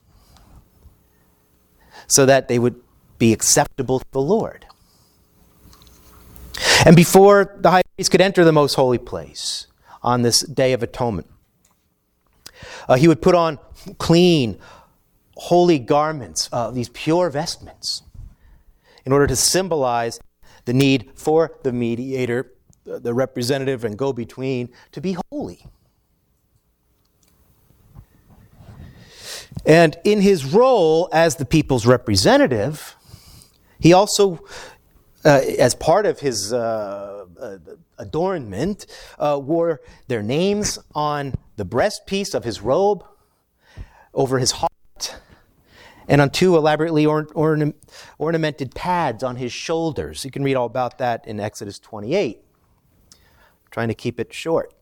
so 2.07 2.27
that 2.27 2.49
they 2.49 2.59
would 2.59 2.81
be 3.19 3.33
acceptable 3.33 3.99
to 3.99 4.07
the 4.13 4.21
Lord. 4.21 4.67
And 6.85 6.97
before 6.97 7.57
the 7.59 7.71
high 7.71 7.83
priest 7.97 8.11
could 8.11 8.21
enter 8.21 8.45
the 8.45 8.53
most 8.53 8.75
holy 8.75 8.99
place 8.99 9.67
on 10.03 10.23
this 10.23 10.43
day 10.43 10.73
of 10.73 10.83
atonement, 10.83 11.29
uh, 12.89 12.97
he 12.97 13.09
would 13.09 13.23
put 13.23 13.35
on 13.35 13.59
clean, 13.99 14.59
holy 15.37 15.79
garments, 15.79 16.49
uh, 16.53 16.71
these 16.71 16.89
pure 16.91 17.31
vestments, 17.31 18.03
in 19.05 19.13
order 19.13 19.27
to 19.27 19.37
symbolize 19.37 20.21
the 20.65 20.73
need 20.73 21.11
for 21.15 21.59
the 21.63 21.73
mediator, 21.73 22.53
the 22.85 23.15
representative 23.15 23.85
and 23.85 23.97
go 23.97 24.13
between, 24.13 24.69
to 24.93 25.01
be 25.01 25.17
holy. 25.31 25.67
And 29.65 29.97
in 30.05 30.21
his 30.21 30.45
role 30.45 31.09
as 31.13 31.37
the 31.37 31.45
people's 31.45 31.87
representative, 31.87 32.97
he 33.79 33.93
also, 33.93 34.45
uh, 35.25 35.41
as 35.59 35.75
part 35.75 36.07
of 36.07 36.21
his 36.21 36.53
uh, 36.53 37.27
uh, 37.41 37.59
adornment, 37.99 38.87
uh, 39.19 39.39
wore 39.43 39.81
their 40.09 40.23
names 40.23 40.79
on 40.95 41.35
the 41.57 41.65
breastpiece 41.65 42.35
of 42.35 42.45
his 42.45 42.61
robe, 42.61 43.05
over 44.15 44.39
his 44.39 44.53
heart, 44.53 44.72
and 46.13 46.21
on 46.21 46.29
two 46.29 46.59
elaborately 46.59 47.07
or- 47.07 47.27
orna- 47.35 47.73
ornamented 48.19 48.75
pads 48.75 49.23
on 49.23 49.37
his 49.37 49.51
shoulders. 49.51 50.27
You 50.27 50.31
can 50.31 50.45
read 50.45 50.57
all 50.57 50.67
about 50.67 50.99
that 50.99 51.27
in 51.27 51.41
Exodus 51.41 51.79
28. 51.79 52.37
I'm 52.37 53.19
trying 53.71 53.89
to 53.89 53.95
keep 53.95 54.21
it 54.21 54.31
short. 54.31 54.75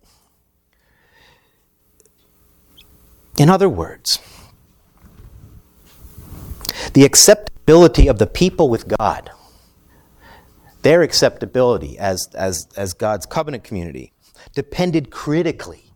In 3.39 3.49
other 3.49 3.69
words, 3.69 4.19
the 6.95 7.05
acceptability 7.05 8.09
of 8.09 8.19
the 8.19 8.27
people 8.27 8.69
with 8.69 8.89
God, 8.89 9.31
their 10.83 11.03
acceptability 11.03 11.97
as, 11.97 12.29
as, 12.35 12.67
as 12.77 12.93
God's 12.93 13.25
covenant 13.25 13.63
community, 13.63 14.13
depended 14.53 15.13
critically 15.13 15.90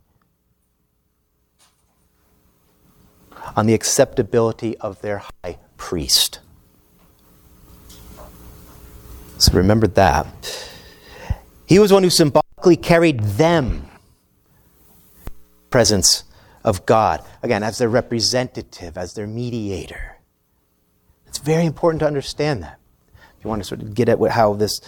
on 3.57 3.67
the 3.67 3.75
acceptability 3.75 4.77
of 4.79 5.01
their 5.01 5.23
high 5.43 5.59
priest. 5.77 6.41
So 9.39 9.53
remember 9.53 9.87
that. 9.89 10.71
He 11.67 11.79
was 11.79 11.93
one 11.93 12.03
who 12.03 12.11
symbolically 12.11 12.77
carried 12.77 13.21
them 13.21 13.89
presence 15.71 16.25
of 16.63 16.87
God 16.87 17.25
again 17.43 17.63
as 17.63 17.79
their 17.79 17.89
representative 17.89 18.97
as 18.97 19.15
their 19.15 19.27
mediator 19.27 20.15
it's 21.35 21.43
very 21.43 21.67
important 21.67 21.99
to 21.99 22.07
understand 22.07 22.63
that. 22.63 22.79
If 23.37 23.45
you 23.45 23.51
want 23.51 23.61
to 23.61 23.67
sort 23.67 23.83
of 23.83 23.93
get 23.93 24.09
at 24.09 24.21
what, 24.21 24.31
how 24.31 24.55
this, 24.55 24.81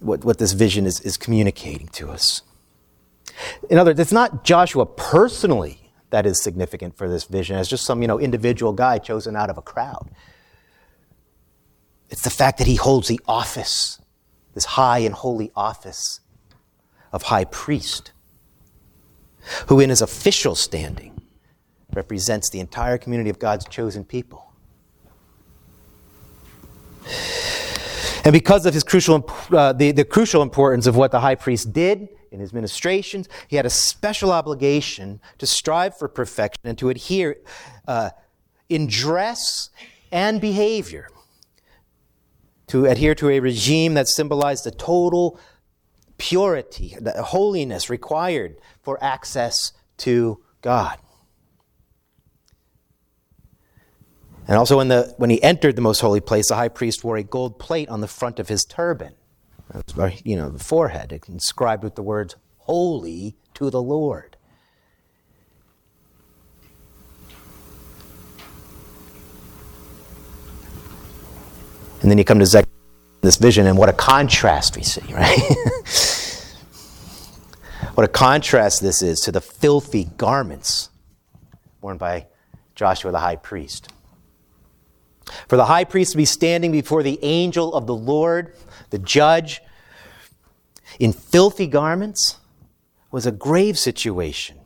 what, 0.00 0.24
what 0.24 0.38
this 0.38 0.54
vision 0.54 0.86
is, 0.86 0.98
is 1.02 1.16
communicating 1.16 1.86
to 1.90 2.10
us. 2.10 2.42
In 3.70 3.78
other 3.78 3.90
words, 3.90 4.00
it's 4.00 4.10
not 4.10 4.42
Joshua 4.42 4.86
personally 4.86 5.81
that 6.12 6.26
is 6.26 6.40
significant 6.40 6.96
for 6.96 7.08
this 7.08 7.24
vision 7.24 7.56
as 7.56 7.68
just 7.68 7.84
some 7.84 8.00
you 8.00 8.06
know, 8.06 8.20
individual 8.20 8.72
guy 8.72 8.98
chosen 8.98 9.34
out 9.34 9.50
of 9.50 9.58
a 9.58 9.62
crowd. 9.62 10.10
It's 12.08 12.22
the 12.22 12.30
fact 12.30 12.58
that 12.58 12.66
he 12.66 12.76
holds 12.76 13.08
the 13.08 13.18
office, 13.26 14.00
this 14.54 14.66
high 14.66 14.98
and 14.98 15.14
holy 15.14 15.50
office 15.56 16.20
of 17.10 17.24
high 17.24 17.44
priest, 17.44 18.12
who 19.66 19.80
in 19.80 19.90
his 19.90 20.02
official 20.02 20.54
standing 20.54 21.20
represents 21.94 22.50
the 22.50 22.60
entire 22.60 22.98
community 22.98 23.30
of 23.30 23.38
God's 23.38 23.64
chosen 23.66 24.04
people. 24.04 24.52
And 28.24 28.32
because 28.32 28.66
of 28.66 28.74
his 28.74 28.84
crucial, 28.84 29.28
uh, 29.50 29.72
the, 29.72 29.90
the 29.90 30.04
crucial 30.04 30.42
importance 30.42 30.86
of 30.86 30.94
what 30.96 31.10
the 31.10 31.20
high 31.20 31.34
priest 31.34 31.72
did 31.72 32.08
in 32.32 32.40
his 32.40 32.52
ministrations, 32.52 33.28
he 33.46 33.56
had 33.56 33.66
a 33.66 33.70
special 33.70 34.32
obligation 34.32 35.20
to 35.38 35.46
strive 35.46 35.96
for 35.96 36.08
perfection 36.08 36.62
and 36.64 36.78
to 36.78 36.88
adhere 36.88 37.36
uh, 37.86 38.10
in 38.68 38.86
dress 38.86 39.70
and 40.10 40.40
behavior, 40.40 41.08
to 42.68 42.86
adhere 42.86 43.14
to 43.14 43.28
a 43.28 43.40
regime 43.40 43.94
that 43.94 44.08
symbolized 44.08 44.64
the 44.64 44.70
total 44.70 45.38
purity, 46.16 46.96
the 47.00 47.22
holiness 47.22 47.90
required 47.90 48.56
for 48.82 49.02
access 49.02 49.72
to 49.98 50.40
God. 50.62 50.98
And 54.48 54.56
also, 54.56 54.76
when, 54.76 54.88
the, 54.88 55.14
when 55.18 55.30
he 55.30 55.42
entered 55.42 55.76
the 55.76 55.82
most 55.82 56.00
holy 56.00 56.20
place, 56.20 56.48
the 56.48 56.56
high 56.56 56.68
priest 56.68 57.04
wore 57.04 57.16
a 57.16 57.22
gold 57.22 57.58
plate 57.58 57.88
on 57.88 58.00
the 58.00 58.08
front 58.08 58.40
of 58.40 58.48
his 58.48 58.64
turban, 58.64 59.14
you 60.24 60.36
know, 60.36 60.50
the 60.50 60.58
forehead, 60.58 61.18
inscribed 61.28 61.82
with 61.84 61.94
the 61.94 62.02
words, 62.02 62.36
Holy 62.58 63.36
to 63.54 63.70
the 63.70 63.82
Lord. 63.82 64.36
And 72.00 72.10
then 72.10 72.18
you 72.18 72.24
come 72.24 72.38
to 72.40 72.46
Zechariah, 72.46 72.66
this 73.20 73.36
vision, 73.36 73.66
and 73.66 73.78
what 73.78 73.88
a 73.88 73.92
contrast 73.92 74.76
we 74.76 74.82
see, 74.82 75.14
right? 75.14 75.38
what 77.94 78.04
a 78.04 78.08
contrast 78.08 78.82
this 78.82 79.02
is 79.02 79.20
to 79.20 79.32
the 79.32 79.40
filthy 79.40 80.06
garments 80.16 80.90
worn 81.82 81.98
by 81.98 82.26
Joshua 82.74 83.12
the 83.12 83.18
high 83.18 83.36
priest. 83.36 83.88
For 85.48 85.56
the 85.56 85.66
high 85.66 85.84
priest 85.84 86.12
to 86.12 86.16
be 86.16 86.24
standing 86.24 86.72
before 86.72 87.02
the 87.02 87.18
angel 87.22 87.74
of 87.74 87.86
the 87.86 87.94
Lord, 87.94 88.54
the 88.92 88.98
judge, 88.98 89.62
in 91.00 91.12
filthy 91.12 91.66
garments 91.66 92.36
was 93.10 93.26
a 93.26 93.32
grave 93.32 93.78
situation. 93.78 94.58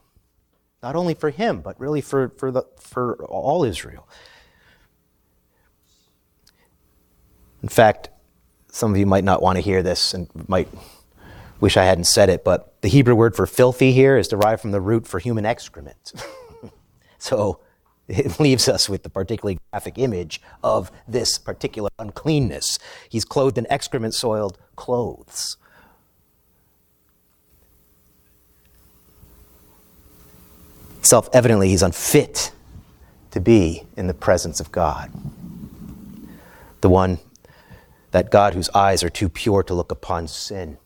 Not 0.82 0.96
only 0.96 1.14
for 1.14 1.30
him, 1.30 1.60
but 1.60 1.78
really 1.80 2.00
for, 2.00 2.30
for, 2.36 2.50
the, 2.50 2.64
for 2.78 3.24
all 3.24 3.64
Israel. 3.64 4.06
In 7.62 7.68
fact, 7.68 8.10
some 8.70 8.90
of 8.90 8.98
you 8.98 9.06
might 9.06 9.24
not 9.24 9.40
want 9.40 9.56
to 9.56 9.62
hear 9.62 9.82
this 9.82 10.12
and 10.12 10.28
might 10.48 10.68
wish 11.60 11.76
I 11.76 11.84
hadn't 11.84 12.04
said 12.04 12.28
it, 12.28 12.44
but 12.44 12.74
the 12.82 12.88
Hebrew 12.88 13.14
word 13.14 13.36
for 13.36 13.46
filthy 13.46 13.92
here 13.92 14.18
is 14.18 14.28
derived 14.28 14.60
from 14.60 14.72
the 14.72 14.80
root 14.80 15.06
for 15.06 15.20
human 15.20 15.46
excrement. 15.46 16.12
so 17.18 17.60
it 18.08 18.38
leaves 18.40 18.68
us 18.68 18.88
with 18.88 19.02
the 19.02 19.10
particularly 19.10 19.58
graphic 19.72 19.98
image 19.98 20.40
of 20.62 20.90
this 21.06 21.38
particular 21.38 21.90
uncleanness. 21.98 22.78
He's 23.08 23.24
clothed 23.24 23.58
in 23.58 23.66
excrement 23.70 24.14
soiled 24.14 24.58
clothes. 24.76 25.56
Self 31.02 31.28
evidently, 31.32 31.68
he's 31.68 31.82
unfit 31.82 32.50
to 33.30 33.40
be 33.40 33.84
in 33.96 34.08
the 34.08 34.14
presence 34.14 34.58
of 34.58 34.72
God. 34.72 35.12
The 36.80 36.88
one 36.88 37.18
that 38.10 38.30
God 38.30 38.54
whose 38.54 38.68
eyes 38.70 39.04
are 39.04 39.08
too 39.08 39.28
pure 39.28 39.62
to 39.62 39.74
look 39.74 39.92
upon 39.92 40.26
sin. 40.26 40.78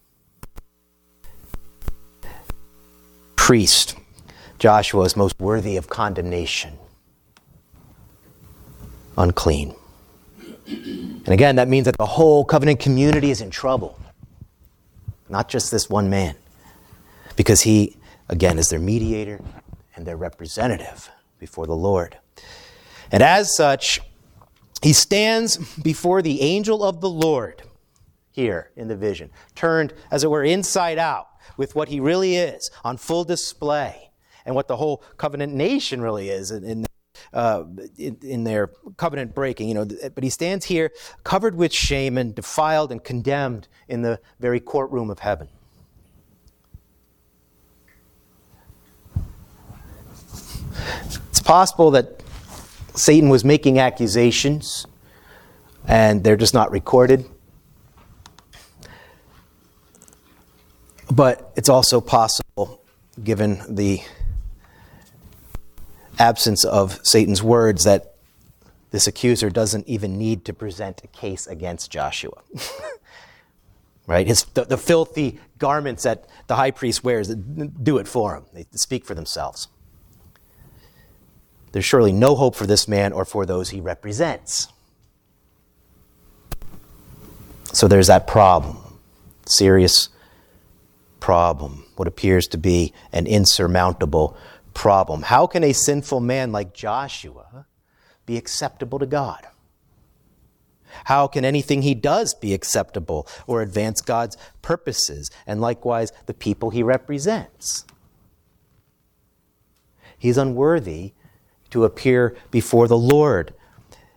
Priest, 3.36 3.96
Joshua 4.58 5.04
is 5.04 5.16
most 5.16 5.40
worthy 5.40 5.76
of 5.76 5.88
condemnation. 5.88 6.76
Unclean. 9.20 9.74
And 10.66 11.28
again, 11.28 11.56
that 11.56 11.68
means 11.68 11.84
that 11.84 11.98
the 11.98 12.06
whole 12.06 12.44
covenant 12.44 12.80
community 12.80 13.30
is 13.30 13.40
in 13.40 13.50
trouble, 13.50 14.00
not 15.28 15.48
just 15.48 15.70
this 15.70 15.90
one 15.90 16.08
man, 16.08 16.36
because 17.36 17.62
he, 17.62 17.96
again, 18.28 18.58
is 18.58 18.68
their 18.68 18.78
mediator 18.78 19.40
and 19.94 20.06
their 20.06 20.16
representative 20.16 21.10
before 21.38 21.66
the 21.66 21.76
Lord. 21.76 22.16
And 23.12 23.22
as 23.22 23.54
such, 23.54 24.00
he 24.82 24.92
stands 24.92 25.56
before 25.80 26.22
the 26.22 26.40
angel 26.40 26.82
of 26.82 27.00
the 27.00 27.10
Lord 27.10 27.62
here 28.30 28.70
in 28.76 28.88
the 28.88 28.96
vision, 28.96 29.30
turned, 29.54 29.92
as 30.10 30.24
it 30.24 30.30
were, 30.30 30.44
inside 30.44 30.98
out 30.98 31.28
with 31.56 31.74
what 31.74 31.88
he 31.88 32.00
really 32.00 32.36
is 32.36 32.70
on 32.84 32.96
full 32.96 33.24
display 33.24 34.10
and 34.46 34.54
what 34.54 34.68
the 34.68 34.76
whole 34.76 35.02
covenant 35.18 35.52
nation 35.52 36.00
really 36.00 36.30
is 36.30 36.50
in, 36.50 36.64
in, 36.64 36.86
uh, 37.32 37.64
in, 37.96 38.18
in 38.22 38.44
their 38.44 38.68
covenant 38.96 39.34
breaking. 39.34 39.68
You 39.68 39.74
know, 39.74 39.84
but 39.84 40.22
he 40.22 40.30
stands 40.30 40.64
here 40.64 40.92
covered 41.24 41.54
with 41.54 41.72
shame 41.72 42.18
and 42.18 42.34
defiled 42.34 42.92
and 42.92 43.02
condemned 43.02 43.68
in 43.88 44.02
the 44.02 44.20
very 44.38 44.60
courtroom 44.60 45.10
of 45.10 45.20
heaven. 45.20 45.48
It's 51.28 51.40
possible 51.40 51.90
that 51.92 52.22
Satan 52.94 53.28
was 53.28 53.44
making 53.44 53.78
accusations 53.78 54.86
and 55.86 56.22
they're 56.22 56.36
just 56.36 56.54
not 56.54 56.70
recorded. 56.70 57.24
But 61.10 61.52
it's 61.56 61.68
also 61.68 62.00
possible, 62.00 62.82
given 63.22 63.62
the 63.68 64.00
absence 66.18 66.64
of 66.64 67.00
Satan's 67.02 67.42
words, 67.42 67.84
that 67.84 68.14
this 68.90 69.06
accuser 69.06 69.50
doesn't 69.50 69.88
even 69.88 70.18
need 70.18 70.44
to 70.46 70.52
present 70.52 71.00
a 71.04 71.06
case 71.06 71.46
against 71.46 71.90
Joshua. 71.90 72.42
right? 74.06 74.26
His, 74.26 74.44
the, 74.44 74.64
the, 74.64 74.76
filthy 74.76 75.38
garments 75.58 76.02
that 76.02 76.26
the 76.48 76.56
high 76.56 76.72
priest 76.72 77.04
wears 77.04 77.28
do 77.28 77.98
it 77.98 78.08
for 78.08 78.34
him, 78.34 78.44
they 78.52 78.66
speak 78.72 79.04
for 79.04 79.14
themselves. 79.14 79.68
There's 81.72 81.84
surely 81.84 82.12
no 82.12 82.34
hope 82.34 82.56
for 82.56 82.66
this 82.66 82.88
man 82.88 83.12
or 83.12 83.24
for 83.24 83.46
those 83.46 83.70
he 83.70 83.80
represents. 83.80 84.68
So 87.72 87.86
there's 87.86 88.08
that 88.08 88.26
problem, 88.26 88.78
serious 89.46 90.08
problem, 91.20 91.84
what 91.94 92.08
appears 92.08 92.48
to 92.48 92.58
be 92.58 92.92
an 93.12 93.28
insurmountable 93.28 94.36
problem. 94.74 95.22
How 95.22 95.46
can 95.46 95.64
a 95.64 95.72
sinful 95.72 96.20
man 96.20 96.52
like 96.52 96.74
Joshua 96.74 97.66
be 98.26 98.36
acceptable 98.36 98.98
to 98.98 99.06
God? 99.06 99.46
How 101.04 101.26
can 101.26 101.44
anything 101.44 101.82
he 101.82 101.94
does 101.94 102.34
be 102.34 102.52
acceptable 102.52 103.26
or 103.46 103.62
advance 103.62 104.00
God's 104.00 104.36
purposes 104.62 105.30
and 105.46 105.60
likewise 105.60 106.12
the 106.26 106.34
people 106.34 106.70
he 106.70 106.82
represents? 106.82 107.84
He's 110.18 110.36
unworthy 110.36 111.12
to 111.70 111.84
appear 111.84 112.36
before 112.50 112.88
the 112.88 112.98
Lord 112.98 113.54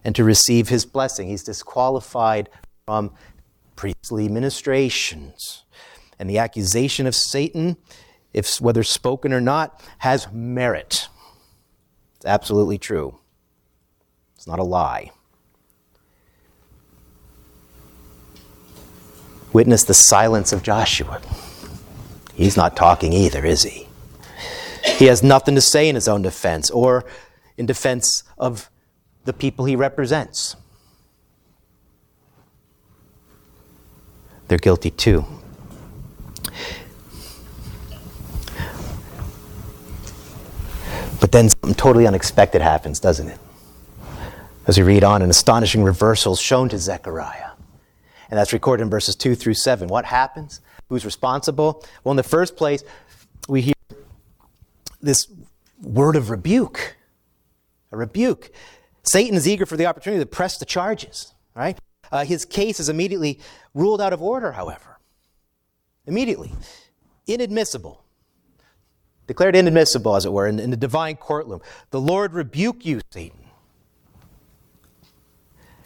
and 0.04 0.16
to 0.16 0.24
receive 0.24 0.70
his 0.70 0.86
blessing. 0.86 1.30
He's 1.30 1.44
disqualified 1.44 2.50
from 2.86 3.12
priestly 3.76 4.28
ministrations. 4.28 5.64
And 6.20 6.30
the 6.30 6.38
accusation 6.38 7.08
of 7.08 7.16
Satan, 7.16 7.78
if 8.34 8.60
whether 8.60 8.84
spoken 8.84 9.32
or 9.32 9.42
not, 9.42 9.82
has 10.00 10.32
merit. 10.32 11.08
It's 12.16 12.26
absolutely 12.26 12.78
true. 12.78 13.20
It's 14.36 14.48
not 14.48 14.60
a 14.60 14.64
lie. 14.64 15.12
Witness 19.54 19.84
the 19.84 19.94
silence 19.94 20.52
of 20.52 20.64
Joshua. 20.64 21.22
He's 22.34 22.58
not 22.58 22.76
talking 22.76 23.14
either, 23.14 23.46
is 23.46 23.64
he? 23.64 23.88
He 24.98 25.06
has 25.06 25.22
nothing 25.22 25.56
to 25.56 25.62
say 25.62 25.88
in 25.88 25.96
his 25.96 26.08
own 26.08 26.24
defense 26.24 26.70
or 26.72 27.06
in 27.58 27.66
defense 27.66 28.24
of 28.38 28.70
the 29.26 29.34
people 29.34 29.66
he 29.66 29.76
represents. 29.76 30.56
They're 34.48 34.58
guilty 34.58 34.92
too. 34.92 35.26
Then 41.34 41.50
something 41.50 41.74
totally 41.74 42.08
unexpected 42.08 42.62
happens, 42.62 43.00
doesn't 43.02 43.28
it? 43.28 43.40
As 44.66 44.78
we 44.78 44.84
read 44.84 45.04
on, 45.04 45.22
an 45.22 45.30
astonishing 45.30 45.84
reversal 45.84 46.34
is 46.34 46.40
shown 46.40 46.70
to 46.70 46.78
Zechariah. 46.78 47.50
And 48.30 48.38
that's 48.38 48.54
recorded 48.54 48.84
in 48.84 48.90
verses 48.90 49.16
2 49.16 49.36
through 49.36 49.56
7. 49.56 49.90
What 49.90 50.06
happens? 50.06 50.62
Who's 50.88 51.04
responsible? 51.04 51.84
Well, 52.04 52.12
in 52.12 52.18
the 52.18 52.24
first 52.24 52.56
place, 52.56 52.84
we 53.50 53.62
hear 53.62 53.74
this 55.02 55.28
word 55.82 56.16
of 56.16 56.30
rebuke 56.30 56.96
a 57.94 57.98
rebuke. 57.98 58.52
Satan 59.04 59.36
is 59.36 59.48
eager 59.48 59.66
for 59.66 59.78
the 59.78 59.86
opportunity 59.86 60.22
to 60.22 60.26
press 60.26 60.58
the 60.58 60.66
charges, 60.66 61.34
right? 61.56 61.78
Uh, 62.12 62.26
his 62.26 62.44
case 62.44 62.80
is 62.80 62.90
immediately 62.90 63.40
ruled 63.74 64.02
out 64.02 64.12
of 64.12 64.22
order, 64.22 64.52
however. 64.52 65.00
Immediately. 66.06 66.52
Inadmissible. 67.28 68.03
Declared 69.28 69.56
inadmissible, 69.56 70.16
as 70.16 70.26
it 70.26 70.34
were, 70.34 70.48
in, 70.48 70.60
in 70.60 70.70
the 70.70 70.78
divine 70.78 71.16
courtroom. 71.16 71.62
The 71.92 72.02
Lord 72.02 72.34
rebuke 72.34 72.86
you, 72.86 73.02
Satan. 73.12 73.40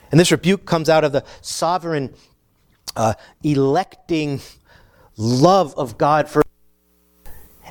And 0.09 0.19
this 0.19 0.31
rebuke 0.31 0.65
comes 0.65 0.89
out 0.89 1.03
of 1.03 1.11
the 1.11 1.23
sovereign, 1.41 2.13
uh, 2.95 3.13
electing 3.43 4.41
love 5.17 5.73
of 5.77 5.97
God 5.97 6.29
for 6.29 6.43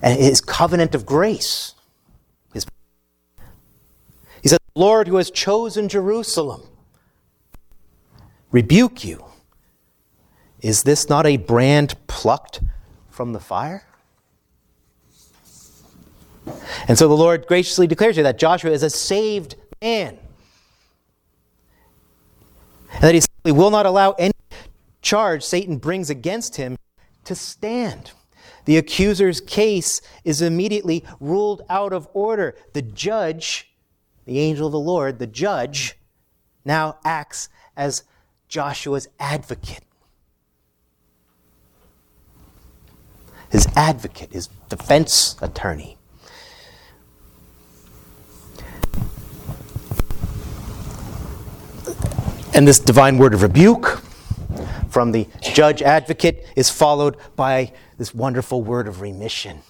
and 0.03 0.21
his 0.21 0.41
covenant 0.41 0.95
of 0.95 1.07
grace. 1.07 1.75
He 2.53 4.49
says, 4.49 4.59
Lord 4.75 5.09
who 5.09 5.17
has 5.17 5.31
chosen 5.31 5.89
Jerusalem, 5.89 6.63
rebuke 8.53 9.05
you. 9.05 9.25
Is 10.61 10.83
this 10.83 11.09
not 11.09 11.27
a 11.27 11.37
brand 11.37 11.95
plucked 12.07 12.61
from 13.09 13.33
the 13.33 13.41
fire? 13.41 13.86
And 16.89 16.97
so 16.97 17.09
the 17.09 17.17
Lord 17.17 17.47
graciously 17.47 17.87
declares 17.87 18.17
here 18.17 18.25
that 18.25 18.39
Joshua 18.39 18.71
is 18.71 18.83
a 18.83 18.91
saved 18.91 19.57
man. 19.83 20.19
And 22.93 23.03
that 23.03 23.15
he 23.15 23.21
simply 23.21 23.53
will 23.53 23.71
not 23.71 23.87
allow 23.87 24.13
any 24.13 24.33
charge 25.03 25.43
Satan 25.43 25.79
brings 25.79 26.11
against 26.11 26.57
him 26.57 26.77
to 27.25 27.35
stand. 27.35 28.13
The 28.65 28.77
accuser's 28.77 29.41
case 29.41 30.01
is 30.25 30.43
immediately 30.43 31.05
ruled 31.21 31.63
out 31.69 31.93
of 31.93 32.09
order. 32.13 32.57
The 32.73 32.83
judge 32.83 33.71
the 34.27 34.41
angel 34.41 34.67
of 34.67 34.73
the 34.73 34.79
Lord, 34.79 35.19
the 35.19 35.27
judge, 35.27 35.97
now 36.65 36.99
acts 37.05 37.49
as 37.77 38.03
Joshua's 38.49 39.09
advocate. 39.19 39.85
His 43.51 43.67
advocate, 43.77 44.33
his 44.33 44.49
defense 44.69 45.37
attorney. 45.41 45.96
And 52.57 52.67
this 52.67 52.79
divine 52.79 53.19
word 53.19 53.35
of 53.35 53.43
rebuke 53.43 54.01
from 54.89 55.13
the 55.13 55.29
judge 55.43 55.83
advocate 55.83 56.47
is 56.57 56.71
followed 56.71 57.19
by 57.37 57.75
this 57.99 58.15
wonderful 58.15 58.63
word 58.63 58.89
of 58.89 59.03
remission. 59.03 59.61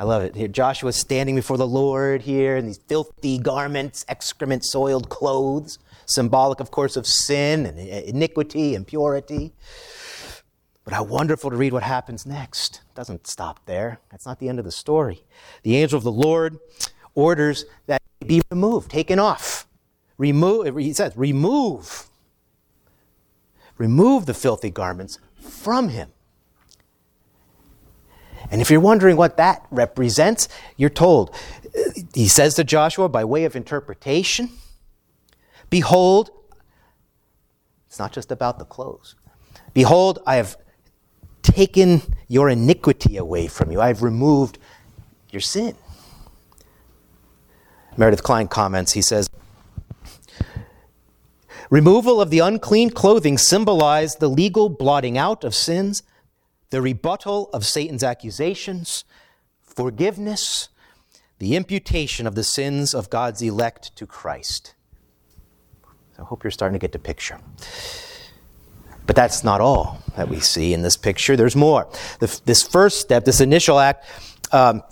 I 0.00 0.02
love 0.02 0.24
it. 0.24 0.34
Here, 0.34 0.48
Joshua 0.48 0.92
standing 0.92 1.36
before 1.36 1.58
the 1.58 1.66
Lord 1.66 2.22
here 2.22 2.56
in 2.56 2.66
these 2.66 2.78
filthy 2.78 3.38
garments, 3.38 4.04
excrement 4.08 4.64
soiled 4.64 5.08
clothes, 5.08 5.78
symbolic, 6.06 6.58
of 6.58 6.72
course, 6.72 6.96
of 6.96 7.06
sin 7.06 7.66
and 7.66 7.78
iniquity 7.78 8.74
and 8.74 8.84
purity. 8.84 9.52
But 10.82 10.92
how 10.92 11.04
wonderful 11.04 11.50
to 11.50 11.56
read 11.56 11.72
what 11.72 11.84
happens 11.84 12.26
next. 12.26 12.80
It 12.90 12.96
doesn't 12.96 13.28
stop 13.28 13.64
there. 13.66 14.00
That's 14.10 14.26
not 14.26 14.40
the 14.40 14.48
end 14.48 14.58
of 14.58 14.64
the 14.64 14.72
story. 14.72 15.22
The 15.62 15.76
angel 15.76 15.98
of 15.98 16.02
the 16.02 16.10
Lord 16.10 16.58
orders 17.14 17.64
that 17.86 18.02
he 18.18 18.26
be 18.26 18.42
removed, 18.50 18.90
taken 18.90 19.20
off. 19.20 19.65
Remove, 20.18 20.76
he 20.76 20.92
says, 20.92 21.12
remove. 21.16 22.08
Remove 23.78 24.26
the 24.26 24.34
filthy 24.34 24.70
garments 24.70 25.18
from 25.38 25.90
him. 25.90 26.10
And 28.50 28.60
if 28.60 28.70
you're 28.70 28.80
wondering 28.80 29.16
what 29.16 29.36
that 29.36 29.66
represents, 29.70 30.48
you're 30.76 30.90
told. 30.90 31.34
He 32.14 32.28
says 32.28 32.54
to 32.54 32.64
Joshua 32.64 33.08
by 33.08 33.24
way 33.24 33.44
of 33.44 33.56
interpretation 33.56 34.50
Behold, 35.68 36.30
It's 37.88 37.98
not 37.98 38.12
just 38.12 38.30
about 38.30 38.58
the 38.58 38.64
clothes. 38.64 39.16
Behold, 39.74 40.20
I 40.26 40.36
have 40.36 40.56
taken 41.42 42.02
your 42.28 42.48
iniquity 42.48 43.16
away 43.16 43.46
from 43.46 43.70
you, 43.70 43.80
I 43.80 43.88
have 43.88 44.02
removed 44.02 44.58
your 45.30 45.40
sin. 45.40 45.74
Meredith 47.96 48.22
Kline 48.22 48.48
comments, 48.48 48.92
he 48.92 49.00
says, 49.00 49.25
Removal 51.70 52.20
of 52.20 52.30
the 52.30 52.38
unclean 52.38 52.90
clothing 52.90 53.38
symbolized 53.38 54.20
the 54.20 54.28
legal 54.28 54.68
blotting 54.68 55.18
out 55.18 55.42
of 55.42 55.54
sins, 55.54 56.02
the 56.70 56.80
rebuttal 56.80 57.50
of 57.52 57.64
Satan's 57.64 58.04
accusations, 58.04 59.04
forgiveness, 59.62 60.68
the 61.38 61.56
imputation 61.56 62.26
of 62.26 62.34
the 62.34 62.44
sins 62.44 62.94
of 62.94 63.10
God's 63.10 63.42
elect 63.42 63.94
to 63.96 64.06
Christ. 64.06 64.74
I 66.18 66.22
hope 66.22 66.44
you're 66.44 66.50
starting 66.50 66.78
to 66.78 66.82
get 66.82 66.92
the 66.92 66.98
picture. 66.98 67.38
But 69.06 69.16
that's 69.16 69.44
not 69.44 69.60
all 69.60 69.98
that 70.16 70.28
we 70.28 70.40
see 70.40 70.72
in 70.72 70.82
this 70.82 70.96
picture. 70.96 71.36
There's 71.36 71.54
more. 71.54 71.88
The, 72.20 72.40
this 72.44 72.62
first 72.62 73.00
step, 73.00 73.24
this 73.24 73.40
initial 73.40 73.78
act, 73.78 74.04
um, 74.50 74.82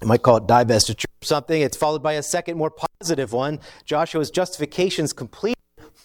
you 0.00 0.06
might 0.06 0.22
call 0.22 0.36
it 0.36 0.46
divestiture 0.46 1.04
or 1.04 1.24
something. 1.24 1.60
It's 1.60 1.76
followed 1.76 2.02
by 2.02 2.14
a 2.14 2.22
second, 2.22 2.56
more 2.56 2.72
positive 3.00 3.32
one. 3.32 3.60
Joshua's 3.84 4.30
justification 4.30 5.04
is 5.04 5.12
complete 5.12 5.56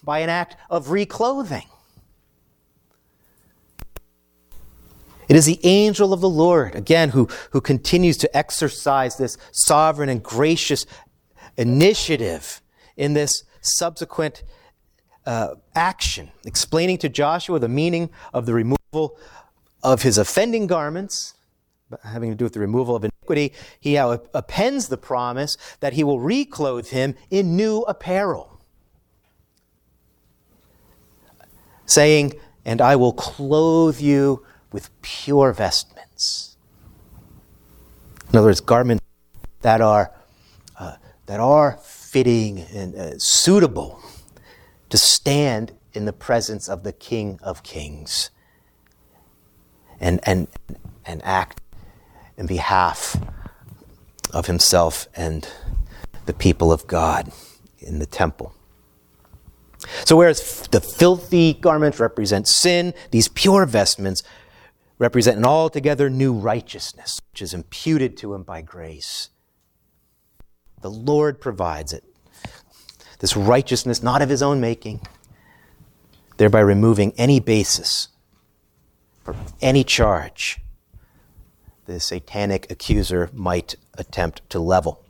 by 0.03 0.19
an 0.19 0.29
act 0.29 0.55
of 0.69 0.87
reclothing. 0.87 1.67
It 5.27 5.35
is 5.35 5.45
the 5.45 5.59
angel 5.63 6.13
of 6.13 6.21
the 6.21 6.29
Lord, 6.29 6.75
again, 6.75 7.09
who, 7.09 7.27
who 7.51 7.61
continues 7.61 8.17
to 8.17 8.37
exercise 8.37 9.17
this 9.17 9.37
sovereign 9.51 10.09
and 10.09 10.21
gracious 10.21 10.85
initiative 11.57 12.61
in 12.95 13.13
this 13.13 13.43
subsequent 13.61 14.43
uh, 15.25 15.55
action, 15.73 16.31
explaining 16.45 16.99
to 16.99 17.09
Joshua 17.09 17.57
the 17.57 17.67
meaning 17.67 18.11
of 18.33 18.45
the 18.45 18.53
removal 18.53 19.17
of 19.81 20.03
his 20.03 20.17
offending 20.17 20.67
garments, 20.67 21.33
having 22.03 22.29
to 22.29 22.35
do 22.35 22.45
with 22.45 22.53
the 22.53 22.59
removal 22.59 22.95
of 22.95 23.03
iniquity. 23.03 23.53
He 23.79 23.95
appends 23.95 24.87
the 24.87 24.97
promise 24.97 25.57
that 25.79 25.93
he 25.93 26.03
will 26.03 26.19
reclothe 26.19 26.89
him 26.89 27.15
in 27.31 27.55
new 27.55 27.81
apparel. 27.81 28.54
Saying, 31.85 32.33
And 32.63 32.81
I 32.81 32.95
will 32.95 33.13
clothe 33.13 33.99
you 33.99 34.45
with 34.71 34.89
pure 35.01 35.53
vestments. 35.53 36.57
In 38.31 38.39
other 38.39 38.47
words, 38.47 38.61
garments 38.61 39.03
that 39.61 39.81
are, 39.81 40.11
uh, 40.79 40.95
that 41.27 41.39
are 41.39 41.79
fitting 41.83 42.59
and 42.73 42.95
uh, 42.95 43.17
suitable 43.17 43.99
to 44.89 44.97
stand 44.97 45.73
in 45.93 46.05
the 46.05 46.13
presence 46.13 46.67
of 46.67 46.83
the 46.83 46.91
King 46.91 47.39
of 47.41 47.63
Kings 47.63 48.29
and, 49.99 50.19
and, 50.23 50.47
and 51.05 51.23
act 51.23 51.61
in 52.37 52.45
behalf 52.45 53.17
of 54.33 54.47
himself 54.47 55.07
and 55.15 55.47
the 56.25 56.33
people 56.33 56.71
of 56.71 56.87
God 56.87 57.31
in 57.79 57.99
the 57.99 58.05
temple. 58.05 58.53
So, 60.05 60.15
whereas 60.15 60.67
the 60.71 60.81
filthy 60.81 61.53
garments 61.53 61.99
represent 61.99 62.47
sin, 62.47 62.93
these 63.11 63.27
pure 63.27 63.65
vestments 63.65 64.23
represent 64.97 65.37
an 65.37 65.45
altogether 65.45 66.09
new 66.09 66.33
righteousness, 66.33 67.19
which 67.31 67.41
is 67.41 67.53
imputed 67.53 68.17
to 68.17 68.33
him 68.33 68.43
by 68.43 68.61
grace. 68.61 69.29
The 70.81 70.89
Lord 70.89 71.41
provides 71.41 71.93
it. 71.93 72.03
This 73.19 73.35
righteousness, 73.35 74.03
not 74.03 74.21
of 74.21 74.29
his 74.29 74.43
own 74.43 74.59
making, 74.59 75.01
thereby 76.37 76.59
removing 76.59 77.13
any 77.17 77.39
basis 77.39 78.09
for 79.23 79.35
any 79.61 79.83
charge 79.83 80.59
the 81.85 81.99
satanic 81.99 82.69
accuser 82.71 83.29
might 83.33 83.75
attempt 83.95 84.47
to 84.49 84.59
level. 84.59 85.03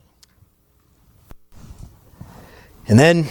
And 2.88 3.00
then 3.00 3.28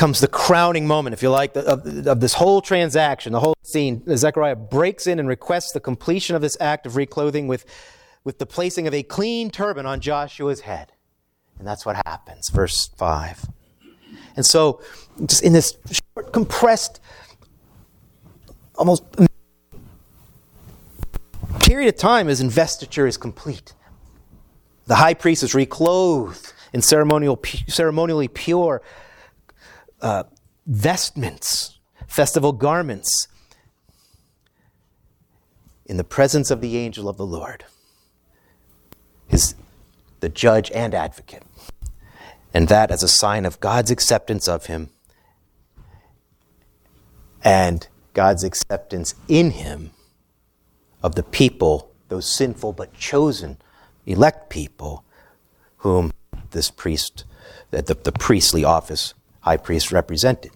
comes 0.00 0.20
the 0.20 0.28
crowning 0.28 0.86
moment, 0.86 1.12
if 1.12 1.22
you 1.22 1.28
like, 1.28 1.54
of, 1.54 2.06
of, 2.06 2.20
this 2.20 2.32
whole 2.32 2.62
transaction, 2.62 3.34
the 3.34 3.40
whole 3.40 3.54
scene. 3.62 4.02
Zechariah 4.16 4.56
breaks 4.56 5.06
in 5.06 5.18
and 5.18 5.28
requests 5.28 5.72
the 5.72 5.80
completion 5.80 6.34
of 6.34 6.40
this 6.40 6.56
act 6.58 6.86
of 6.86 6.94
reclothing 6.94 7.46
with, 7.46 7.66
with 8.24 8.38
the 8.38 8.46
placing 8.46 8.86
of 8.86 8.94
a 8.94 9.02
clean 9.02 9.50
turban 9.50 9.84
on 9.84 10.00
Joshua's 10.00 10.60
head. 10.60 10.92
And 11.58 11.68
that's 11.68 11.84
what 11.84 11.96
happens. 12.06 12.48
Verse 12.48 12.88
5. 12.96 13.44
And 14.36 14.46
so, 14.46 14.80
just 15.26 15.42
in 15.42 15.52
this 15.52 15.76
short, 15.90 16.32
compressed, 16.32 16.98
almost 18.76 19.04
period 21.60 21.88
of 21.88 22.00
time, 22.00 22.28
his 22.28 22.40
investiture 22.40 23.06
is 23.06 23.18
complete. 23.18 23.74
The 24.86 24.94
high 24.94 25.12
priest 25.12 25.42
is 25.42 25.54
reclothed 25.54 26.54
in 26.72 26.80
ceremonial, 26.80 27.38
ceremonially 27.68 28.28
pure 28.28 28.80
uh, 30.02 30.24
vestments, 30.66 31.78
festival 32.06 32.52
garments, 32.52 33.28
in 35.86 35.96
the 35.96 36.04
presence 36.04 36.50
of 36.50 36.60
the 36.60 36.76
angel 36.76 37.08
of 37.08 37.16
the 37.16 37.26
Lord, 37.26 37.64
his, 39.26 39.54
the 40.20 40.28
judge 40.28 40.70
and 40.72 40.94
advocate. 40.94 41.42
And 42.54 42.68
that 42.68 42.90
as 42.90 43.02
a 43.02 43.08
sign 43.08 43.44
of 43.44 43.58
God's 43.60 43.90
acceptance 43.90 44.46
of 44.48 44.66
him 44.66 44.90
and 47.42 47.86
God's 48.14 48.44
acceptance 48.44 49.14
in 49.28 49.50
him 49.52 49.90
of 51.02 51.14
the 51.14 51.22
people, 51.22 51.90
those 52.08 52.32
sinful 52.32 52.72
but 52.72 52.94
chosen 52.94 53.58
elect 54.06 54.50
people, 54.50 55.04
whom 55.78 56.12
this 56.50 56.70
priest, 56.70 57.24
the, 57.70 57.82
the, 57.82 57.94
the 57.94 58.12
priestly 58.12 58.64
office 58.64 59.14
high 59.40 59.56
priest 59.56 59.92
represented. 59.92 60.52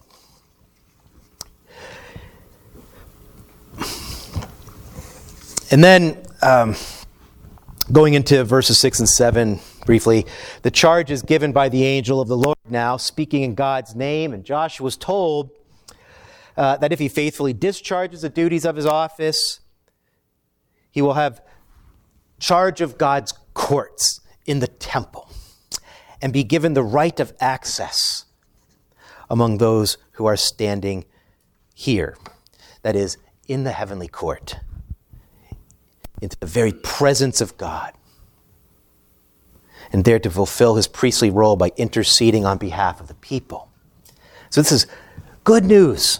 And 5.71 5.83
then, 5.83 6.23
um, 6.41 6.75
going 7.91 8.13
into 8.13 8.43
verses 8.43 8.79
6 8.79 8.99
and 8.99 9.09
7 9.09 9.59
briefly, 9.85 10.25
the 10.61 10.71
charge 10.71 11.11
is 11.11 11.21
given 11.21 11.51
by 11.51 11.69
the 11.69 11.83
angel 11.83 12.21
of 12.21 12.27
the 12.27 12.37
Lord 12.37 12.57
now, 12.69 12.97
speaking 12.97 13.43
in 13.43 13.55
God's 13.55 13.95
name, 13.95 14.33
and 14.33 14.43
Joshua 14.43 14.83
was 14.83 14.97
told 14.97 15.49
uh, 16.57 16.77
that 16.77 16.93
if 16.93 16.99
he 16.99 17.09
faithfully 17.09 17.53
discharges 17.53 18.21
the 18.21 18.29
duties 18.29 18.65
of 18.65 18.75
his 18.75 18.85
office, 18.85 19.59
he 20.91 21.01
will 21.01 21.13
have 21.13 21.41
charge 22.39 22.81
of 22.81 22.97
God's 22.97 23.33
courts 23.53 24.21
in 24.45 24.59
the 24.59 24.67
temple 24.67 25.29
and 26.21 26.31
be 26.31 26.43
given 26.43 26.73
the 26.73 26.83
right 26.83 27.19
of 27.19 27.33
access 27.39 28.24
among 29.29 29.57
those 29.57 29.97
who 30.13 30.25
are 30.25 30.37
standing 30.37 31.05
here. 31.73 32.17
That 32.81 32.95
is, 32.95 33.17
in 33.47 33.63
the 33.63 33.71
heavenly 33.71 34.07
court, 34.07 34.57
into 36.21 36.37
the 36.39 36.45
very 36.45 36.71
presence 36.71 37.41
of 37.41 37.57
God, 37.57 37.93
and 39.91 40.03
there 40.03 40.19
to 40.19 40.29
fulfill 40.29 40.75
his 40.75 40.87
priestly 40.87 41.29
role 41.29 41.55
by 41.55 41.71
interceding 41.77 42.45
on 42.45 42.57
behalf 42.57 42.99
of 42.99 43.07
the 43.07 43.13
people. 43.15 43.69
So, 44.49 44.61
this 44.61 44.71
is 44.71 44.87
good 45.43 45.65
news 45.65 46.19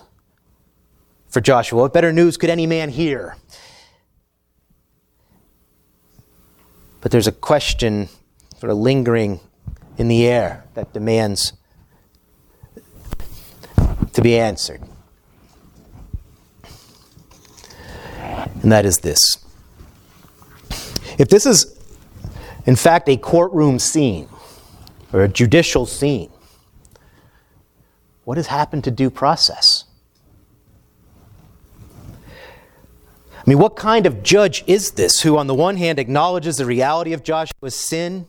for 1.30 1.42
Joshua. 1.42 1.82
What 1.82 1.94
better 1.94 2.14
news 2.14 2.38
could 2.38 2.50
any 2.50 2.68
man 2.68 2.90
hear? 2.90 3.36
But 7.02 7.12
there's 7.12 7.28
a 7.28 7.32
question 7.32 8.10
sort 8.58 8.72
of 8.72 8.78
lingering 8.78 9.40
in 9.98 10.08
the 10.08 10.26
air 10.26 10.66
that 10.74 10.92
demands 10.94 11.54
to 14.16 14.22
be 14.22 14.40
answered. 14.40 14.82
And 18.64 18.72
that 18.72 18.86
is 18.86 19.00
this. 19.00 19.20
If 21.20 21.30
this 21.30 21.46
is, 21.46 21.78
in 22.66 22.76
fact, 22.76 23.08
a 23.10 23.18
courtroom 23.18 23.78
scene 23.78 24.28
or 25.14 25.24
a 25.24 25.28
judicial 25.28 25.86
scene, 25.86 26.32
what 28.24 28.38
has 28.38 28.48
happened 28.48 28.84
to 28.86 28.92
due 28.92 29.10
process? 29.10 29.84
I 33.38 33.44
mean, 33.46 33.60
what 33.60 33.76
kind 33.76 34.08
of 34.08 34.24
judge 34.24 34.64
is 34.66 34.92
this 34.92 35.22
who, 35.22 35.38
on 35.38 35.48
the 35.48 35.54
one 35.54 35.78
hand, 35.78 36.00
acknowledges 36.00 36.58
the 36.58 36.66
reality 36.66 37.14
of 37.14 37.22
Joshua's 37.22 37.76
sin 37.76 38.28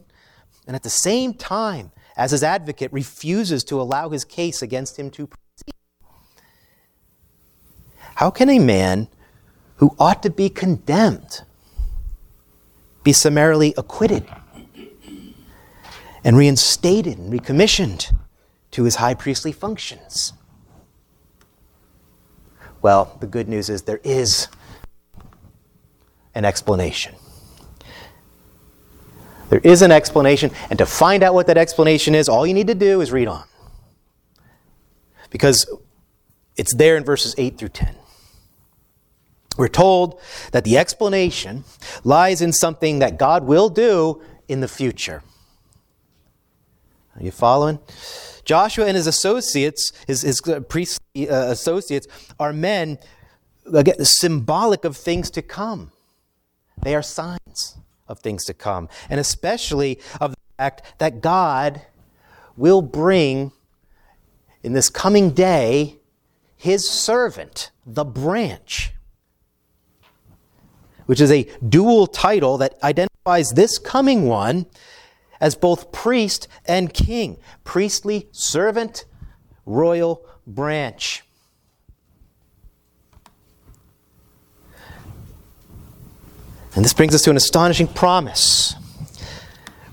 and 0.67 0.77
at 0.77 0.83
the 0.83 0.91
same 0.91 1.33
time, 1.33 1.93
as 2.17 2.33
his 2.33 2.43
advocate, 2.43 2.93
refuses 2.93 3.63
to 3.65 3.81
allow 3.81 4.11
his 4.11 4.25
case 4.25 4.61
against 4.63 4.99
him 4.99 5.11
to 5.13 5.29
how 8.17 8.31
can 8.31 8.49
a 8.49 8.59
man 8.59 9.09
who 9.77 9.95
ought 9.99 10.23
to 10.23 10.31
be 10.31 10.49
condemned 10.49 11.43
be 13.05 13.13
summarily 13.13 13.75
acquitted 13.77 14.27
and 16.25 16.37
reinstated 16.37 17.19
and 17.19 17.31
recommissioned 17.31 18.11
to 18.71 18.85
his 18.85 18.97
high 18.97 19.13
priestly 19.13 19.53
functions? 19.53 20.33
Well, 22.81 23.15
the 23.21 23.27
good 23.27 23.49
news 23.49 23.69
is 23.69 23.83
there 23.83 24.01
is 24.03 24.49
an 26.35 26.47
explanation. 26.47 27.15
There 29.51 29.61
is 29.63 29.83
an 29.83 29.93
explanation, 29.93 30.53
and 30.71 30.79
to 30.79 30.87
find 30.87 31.23
out 31.23 31.35
what 31.35 31.49
that 31.49 31.59
explanation 31.59 32.15
is, 32.15 32.31
all 32.31 32.47
you 32.47 32.55
need 32.55 32.67
to 32.69 32.75
do 32.75 33.03
is 33.03 33.13
read 33.13 33.29
on. 33.29 33.45
Because 35.29 35.71
it's 36.57 36.75
there 36.75 36.97
in 36.97 37.05
verses 37.05 37.35
8 37.37 37.59
through 37.59 37.69
10. 37.69 37.95
We're 39.57 39.69
told 39.69 40.21
that 40.53 40.65
the 40.65 40.77
explanation 40.79 41.65
lies 42.05 42.43
in 42.43 42.53
something 42.53 42.99
that 42.99 43.19
God 43.19 43.45
will 43.45 43.69
do 43.69 44.23
in 44.49 44.61
the 44.61 44.69
future. 44.69 45.23
Are 47.17 47.23
you 47.23 47.31
following? 47.31 47.79
Joshua 48.45 48.87
and 48.87 48.97
his 48.97 49.07
associates, 49.07 49.93
his, 50.07 50.23
his 50.23 50.41
priestly 50.69 51.29
uh, 51.29 51.51
associates, 51.51 52.07
are 52.39 52.53
men 52.53 52.99
again, 53.73 54.05
symbolic 54.05 54.85
of 54.85 54.97
things 54.97 55.31
to 55.31 55.43
come. 55.43 55.93
They 56.83 56.95
are 56.95 57.03
signs 57.03 57.79
of 58.07 58.21
things 58.21 58.45
to 58.45 58.55
come, 58.55 58.89
and 59.09 59.19
especially 59.19 59.99
of 60.21 60.33
the 60.33 60.37
fact 60.59 60.83
that 60.99 61.21
God 61.21 61.83
will 62.57 62.83
bring 62.83 63.53
in 64.63 64.73
this 64.73 64.91
coming 64.91 65.31
day 65.31 65.99
his 66.57 66.89
servant, 66.89 67.71
the 67.85 68.05
branch, 68.05 68.93
which 71.07 71.21
is 71.21 71.33
a 71.33 71.45
dual 71.67 72.07
title 72.07 72.59
that 72.59 72.75
identifies 72.83 73.51
this 73.53 73.79
coming 73.79 74.27
one 74.27 74.67
as 75.41 75.55
both 75.55 75.93
priest 75.93 76.49
and 76.67 76.93
king, 76.93 77.39
priestly 77.65 78.29
servant, 78.33 79.05
royal 79.65 80.25
branch. 80.47 81.23
And 86.75 86.85
this 86.85 86.93
brings 86.93 87.15
us 87.15 87.23
to 87.23 87.31
an 87.31 87.37
astonishing 87.39 87.87
promise, 87.87 88.75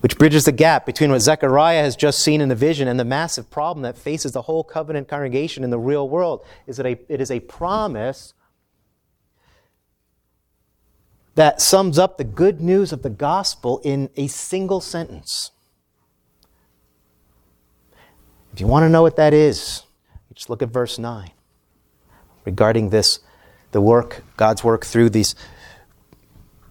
which 0.02 0.18
bridges 0.18 0.44
the 0.44 0.52
gap 0.52 0.86
between 0.86 1.12
what 1.12 1.22
Zechariah 1.22 1.82
has 1.82 1.96
just 1.96 2.20
seen 2.20 2.42
in 2.42 2.50
the 2.50 2.56
vision 2.56 2.90
and 2.90 3.00
the 3.00 3.06
massive 3.06 3.50
problem 3.50 3.84
that 3.84 3.98
faces 3.98 4.34
the 4.34 4.42
whole 4.42 4.66
covenant 4.66 5.08
congregation 5.08 5.64
in 5.64 5.70
the 5.70 5.80
real 5.80 6.10
world. 6.10 6.46
Is 6.68 6.76
that 6.78 6.86
a, 6.86 7.00
it 7.08 7.22
is 7.22 7.32
a 7.32 7.40
promise 7.40 8.34
that 11.36 11.62
sums 11.62 11.98
up 11.98 12.18
the 12.18 12.24
good 12.24 12.62
news 12.62 12.92
of 12.92 13.02
the 13.02 13.10
gospel 13.10 13.82
in 13.84 14.10
a 14.16 14.28
single 14.28 14.82
sentence. 14.82 15.52
If 18.54 18.62
you 18.62 18.68
want 18.68 18.84
to 18.84 18.90
know 18.90 19.02
what 19.02 19.16
that 19.16 19.34
is, 19.34 19.84
just 20.34 20.50
look 20.50 20.62
at 20.62 20.70
verse 20.70 21.00
9 21.00 21.32
regarding 22.46 22.90
this, 22.90 23.20
the 23.72 23.82
work, 23.82 24.24
God's 24.38 24.64
work 24.64 24.86
through 24.86 25.10
these 25.10 25.36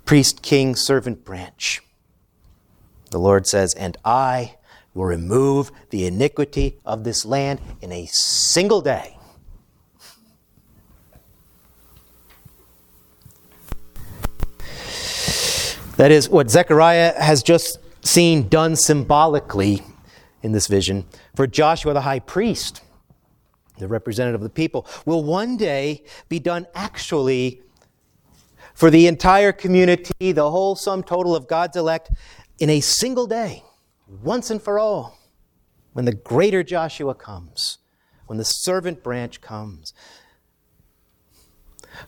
priest, 0.05 0.43
king, 0.43 0.77
servant 0.77 1.25
branch. 1.25 1.83
The 3.11 3.19
Lord 3.19 3.47
says, 3.47 3.75
And 3.75 3.97
I 4.05 4.57
will 4.95 5.07
remove 5.07 5.73
the 5.91 6.07
iniquity 6.07 6.79
of 6.85 7.05
this 7.05 7.25
land 7.25 7.61
in 7.81 7.93
a 7.93 8.07
single 8.07 8.81
day. 8.81 9.17
That 15.97 16.11
is 16.11 16.29
what 16.29 16.51
Zechariah 16.51 17.21
has 17.21 17.43
just 17.43 17.79
seen 18.05 18.49
done 18.49 18.77
symbolically 18.77 19.83
in 20.43 20.53
this 20.53 20.67
vision 20.67 21.07
for 21.37 21.47
Joshua 21.47 21.93
the 21.93 22.01
high 22.01 22.19
priest, 22.19 22.83
the 23.79 23.89
representative 23.89 24.41
of 24.41 24.45
the 24.45 24.51
people, 24.51 24.87
will 25.05 25.23
one 25.23 25.57
day 25.57 26.03
be 26.29 26.39
done 26.39 26.67
actually 26.75 27.63
for 28.75 28.91
the 28.91 29.07
entire 29.07 29.53
community, 29.53 30.33
the 30.33 30.51
whole 30.51 30.75
sum 30.75 31.03
total 31.03 31.37
of 31.37 31.47
God's 31.47 31.77
elect, 31.77 32.11
in 32.59 32.71
a 32.71 32.81
single 32.81 33.27
day, 33.27 33.63
once 34.23 34.51
and 34.51 34.63
for 34.63 34.79
all, 34.79 35.19
when 35.93 36.07
the 36.07 36.15
greater 36.15 36.63
Joshua 36.63 37.15
comes, 37.15 37.79
when 38.27 38.39
the 38.39 38.45
servant 38.45 39.03
branch 39.03 39.41
comes, 39.41 39.93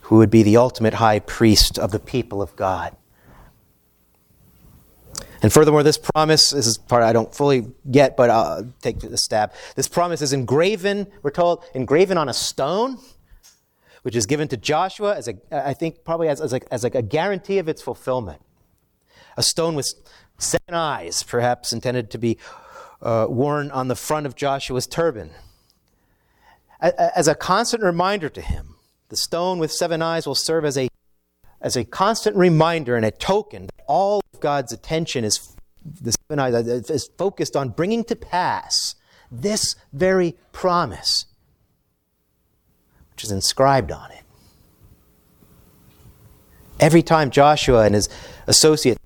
who 0.02 0.16
would 0.16 0.30
be 0.30 0.42
the 0.42 0.56
ultimate 0.56 0.94
high 0.94 1.18
priest 1.18 1.78
of 1.78 1.90
the 1.90 1.98
people 1.98 2.40
of 2.40 2.56
God. 2.56 2.96
And 5.44 5.52
furthermore, 5.52 5.82
this 5.82 5.98
promise, 5.98 6.48
this 6.48 6.66
is 6.66 6.78
part 6.78 7.02
I 7.02 7.12
don't 7.12 7.34
fully 7.34 7.66
get, 7.90 8.16
but 8.16 8.30
I'll 8.30 8.66
take 8.80 9.00
the 9.00 9.18
stab. 9.18 9.52
This 9.76 9.88
promise 9.88 10.22
is 10.22 10.32
engraven, 10.32 11.06
we're 11.22 11.32
told, 11.32 11.62
engraven 11.74 12.16
on 12.16 12.30
a 12.30 12.32
stone, 12.32 12.96
which 14.00 14.16
is 14.16 14.24
given 14.24 14.48
to 14.48 14.56
Joshua 14.56 15.14
as 15.14 15.28
a, 15.28 15.34
I 15.52 15.74
think 15.74 16.02
probably 16.02 16.28
as, 16.28 16.40
as, 16.40 16.54
a, 16.54 16.72
as 16.72 16.82
a 16.82 17.02
guarantee 17.02 17.58
of 17.58 17.68
its 17.68 17.82
fulfillment. 17.82 18.40
A 19.36 19.42
stone 19.42 19.74
with 19.74 19.92
seven 20.38 20.72
eyes, 20.72 21.22
perhaps 21.22 21.74
intended 21.74 22.10
to 22.12 22.16
be 22.16 22.38
uh, 23.02 23.26
worn 23.28 23.70
on 23.70 23.88
the 23.88 23.96
front 23.96 24.24
of 24.24 24.34
Joshua's 24.34 24.86
turban. 24.86 25.28
As 26.80 27.28
a 27.28 27.34
constant 27.34 27.82
reminder 27.82 28.30
to 28.30 28.40
him, 28.40 28.76
the 29.10 29.16
stone 29.18 29.58
with 29.58 29.72
seven 29.72 30.00
eyes 30.00 30.26
will 30.26 30.34
serve 30.34 30.64
as 30.64 30.78
a, 30.78 30.88
as 31.64 31.76
a 31.76 31.84
constant 31.84 32.36
reminder 32.36 32.94
and 32.94 33.06
a 33.06 33.10
token 33.10 33.66
that 33.66 33.84
all 33.88 34.20
of 34.34 34.40
God's 34.40 34.70
attention 34.70 35.24
is, 35.24 35.56
is 36.04 37.08
focused 37.16 37.56
on 37.56 37.70
bringing 37.70 38.04
to 38.04 38.14
pass 38.14 38.94
this 39.32 39.74
very 39.90 40.36
promise, 40.52 41.24
which 43.12 43.24
is 43.24 43.32
inscribed 43.32 43.90
on 43.90 44.10
it. 44.10 44.20
Every 46.78 47.02
time 47.02 47.30
Joshua 47.30 47.86
and 47.86 47.94
his 47.94 48.10
associate 48.46 48.98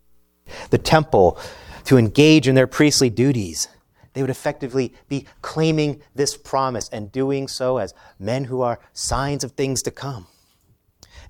the 0.70 0.78
temple 0.78 1.38
to 1.84 1.96
engage 1.96 2.48
in 2.48 2.56
their 2.56 2.66
priestly 2.66 3.08
duties, 3.08 3.68
they 4.14 4.20
would 4.20 4.30
effectively 4.30 4.92
be 5.08 5.26
claiming 5.42 6.02
this 6.16 6.36
promise 6.36 6.88
and 6.88 7.12
doing 7.12 7.46
so 7.46 7.76
as 7.76 7.94
men 8.18 8.44
who 8.44 8.62
are 8.62 8.80
signs 8.92 9.44
of 9.44 9.52
things 9.52 9.80
to 9.82 9.92
come. 9.92 10.26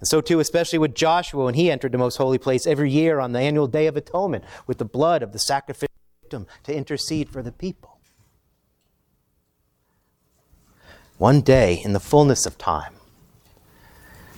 And 0.01 0.07
so, 0.09 0.21
too, 0.21 0.41
especially 0.41 0.79
with 0.79 0.95
Joshua 0.95 1.45
when 1.45 1.55
he 1.55 1.71
entered 1.71 1.93
the 1.93 1.99
most 1.99 2.17
holy 2.17 2.39
place 2.39 2.67
every 2.67 2.91
year 2.91 3.19
on 3.19 3.33
the 3.33 3.41
annual 3.41 3.67
Day 3.67 3.87
of 3.87 3.97
Atonement 3.97 4.45
with 4.67 4.79
the 4.79 4.85
blood 4.85 5.23
of 5.23 5.33
the 5.33 5.39
sacrificial 5.39 5.89
victim 6.23 6.47
to 6.65 6.75
intercede 6.75 7.29
for 7.29 7.43
the 7.43 7.53
people. 7.53 7.99
One 11.19 11.41
day, 11.41 11.83
in 11.85 11.95
the 11.95 12.01
fullness 12.01 12.47
of 12.47 12.59
time, 12.59 12.95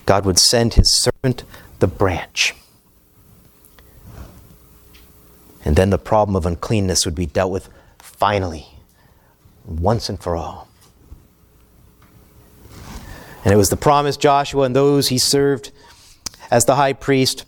God 0.07 0.25
would 0.25 0.39
send 0.39 0.75
his 0.75 0.91
servant, 1.03 1.45
the 1.79 1.87
branch. 1.87 2.55
And 5.63 5.77
then 5.77 5.91
the 5.91 5.99
problem 5.99 6.37
of 6.37 6.47
uncleanness 6.47 7.05
would 7.05 7.15
be 7.15 7.27
dealt 7.27 7.53
with 7.53 7.69
finally, 7.99 8.67
once 9.67 10.09
and 10.09 10.19
for 10.19 10.37
all. 10.37 10.70
And 13.45 13.55
it 13.55 13.57
was 13.57 13.71
the 13.71 13.77
promise 13.77 14.17
Joshua 14.17 14.65
and 14.65 14.77
those 14.77 15.09
he 15.09 15.19
served 15.19 15.73
as 16.51 16.65
the 16.65 16.77
high 16.77 16.93
priest 16.93 17.45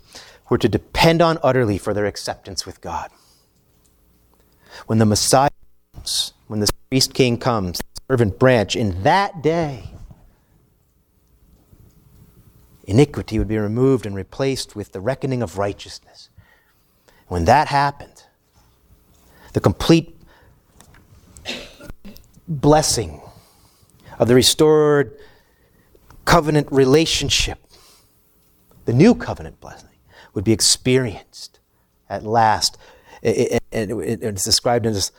were 0.49 0.57
to 0.57 0.69
depend 0.69 1.21
on 1.21 1.37
utterly 1.43 1.77
for 1.77 1.93
their 1.93 2.05
acceptance 2.05 2.65
with 2.65 2.81
God. 2.81 3.09
When 4.87 4.97
the 4.97 5.05
Messiah 5.05 5.49
comes, 5.93 6.33
when 6.47 6.59
the 6.59 6.69
priest 6.89 7.13
king 7.13 7.37
comes, 7.37 7.77
the 7.77 8.01
servant 8.09 8.39
branch, 8.39 8.75
in 8.75 9.03
that 9.03 9.41
day, 9.41 9.91
iniquity 12.85 13.37
would 13.39 13.47
be 13.47 13.57
removed 13.57 14.05
and 14.05 14.15
replaced 14.15 14.75
with 14.75 14.91
the 14.91 14.99
reckoning 14.99 15.41
of 15.41 15.57
righteousness. 15.57 16.29
When 17.27 17.45
that 17.45 17.67
happened, 17.67 18.23
the 19.53 19.59
complete 19.59 20.19
blessing 22.47 23.21
of 24.19 24.27
the 24.27 24.35
restored 24.35 25.17
covenant 26.25 26.67
relationship, 26.71 27.59
the 28.85 28.93
new 28.93 29.15
covenant 29.15 29.59
blessing, 29.59 29.89
would 30.33 30.43
be 30.43 30.51
experienced 30.51 31.59
at 32.09 32.23
last. 32.23 32.77
And 33.21 33.61
it's 33.71 34.43
described 34.43 34.85
in 34.85 34.93
this 34.93 35.11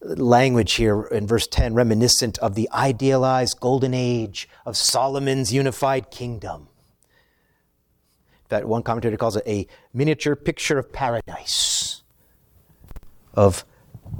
language 0.00 0.74
here 0.74 1.02
in 1.02 1.26
verse 1.26 1.46
10, 1.46 1.74
reminiscent 1.74 2.38
of 2.38 2.54
the 2.54 2.68
idealized 2.72 3.60
golden 3.60 3.94
age 3.94 4.48
of 4.66 4.76
Solomon's 4.76 5.52
unified 5.52 6.10
kingdom. 6.10 6.68
That 8.48 8.66
one 8.66 8.82
commentator 8.82 9.16
calls 9.16 9.36
it 9.36 9.44
a 9.46 9.66
miniature 9.92 10.36
picture 10.36 10.78
of 10.78 10.92
paradise, 10.92 12.02
of 13.32 13.64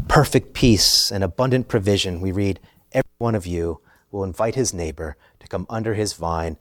perfect 0.08 0.54
peace 0.54 1.10
and 1.10 1.22
abundant 1.22 1.68
provision. 1.68 2.20
We 2.20 2.32
read, 2.32 2.60
Every 2.92 3.10
one 3.18 3.34
of 3.34 3.46
you 3.46 3.80
will 4.10 4.24
invite 4.24 4.54
his 4.54 4.72
neighbor 4.72 5.16
come 5.54 5.66
under 5.70 5.94
his 5.94 6.14
vine 6.14 6.56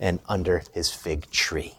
and 0.00 0.20
under 0.26 0.62
his 0.72 0.90
fig 0.90 1.30
tree. 1.30 1.74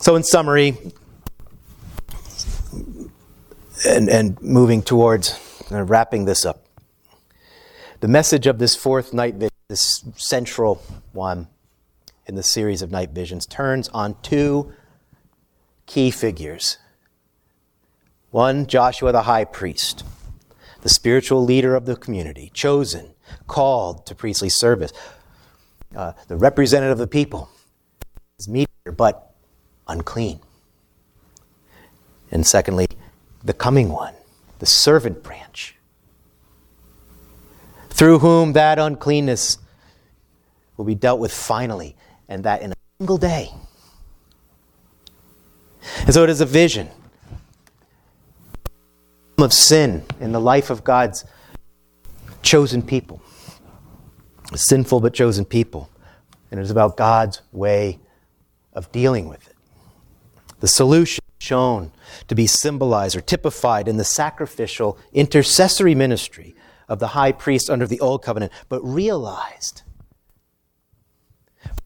So, 0.00 0.16
in 0.16 0.24
summary, 0.24 0.76
and, 3.86 4.08
and 4.10 4.42
moving 4.42 4.82
towards 4.82 5.38
uh, 5.70 5.84
wrapping 5.84 6.24
this 6.24 6.44
up, 6.44 6.66
The 8.00 8.08
message 8.08 8.48
of 8.48 8.58
this 8.58 8.74
fourth 8.74 9.14
night 9.14 9.34
vision, 9.34 9.54
this 9.68 10.04
central 10.16 10.82
one 11.12 11.46
in 12.26 12.34
the 12.34 12.42
series 12.42 12.82
of 12.82 12.90
night 12.90 13.10
visions, 13.10 13.46
turns 13.46 13.88
on 13.90 14.16
two 14.20 14.72
key 15.86 16.10
figures. 16.10 16.78
One, 18.32 18.66
Joshua 18.66 19.12
the 19.12 19.22
high 19.22 19.44
priest, 19.44 20.04
the 20.84 20.90
spiritual 20.90 21.42
leader 21.42 21.74
of 21.74 21.86
the 21.86 21.96
community, 21.96 22.50
chosen, 22.52 23.14
called 23.46 24.04
to 24.04 24.14
priestly 24.14 24.50
service, 24.50 24.92
uh, 25.96 26.12
the 26.28 26.36
representative 26.36 26.92
of 26.92 26.98
the 26.98 27.06
people, 27.06 27.48
is 28.38 28.46
mediator, 28.46 28.92
but 28.94 29.32
unclean. 29.88 30.38
And 32.30 32.46
secondly, 32.46 32.86
the 33.42 33.54
coming 33.54 33.88
one, 33.88 34.12
the 34.58 34.66
servant 34.66 35.22
branch, 35.22 35.74
through 37.88 38.18
whom 38.18 38.52
that 38.52 38.78
uncleanness 38.78 39.56
will 40.76 40.84
be 40.84 40.94
dealt 40.94 41.18
with 41.18 41.32
finally, 41.32 41.96
and 42.28 42.44
that 42.44 42.60
in 42.60 42.72
a 42.72 42.74
single 42.98 43.16
day. 43.16 43.48
And 46.00 46.12
so 46.12 46.24
it 46.24 46.28
is 46.28 46.42
a 46.42 46.46
vision 46.46 46.90
of 49.38 49.52
sin 49.52 50.04
in 50.20 50.32
the 50.32 50.40
life 50.40 50.70
of 50.70 50.84
God's 50.84 51.24
chosen 52.42 52.82
people, 52.82 53.22
sinful 54.54 55.00
but 55.00 55.14
chosen 55.14 55.44
people. 55.44 55.90
And 56.50 56.60
it 56.60 56.62
is 56.62 56.70
about 56.70 56.96
God's 56.96 57.42
way 57.52 57.98
of 58.72 58.92
dealing 58.92 59.28
with 59.28 59.46
it. 59.48 59.56
The 60.60 60.68
solution 60.68 61.22
shown 61.40 61.92
to 62.28 62.34
be 62.34 62.46
symbolized 62.46 63.16
or 63.16 63.20
typified 63.20 63.88
in 63.88 63.96
the 63.96 64.04
sacrificial 64.04 64.98
intercessory 65.12 65.94
ministry 65.94 66.54
of 66.88 66.98
the 66.98 67.08
high 67.08 67.32
priest 67.32 67.68
under 67.68 67.86
the 67.86 68.00
old 68.00 68.22
covenant, 68.22 68.52
but 68.68 68.80
realized 68.82 69.82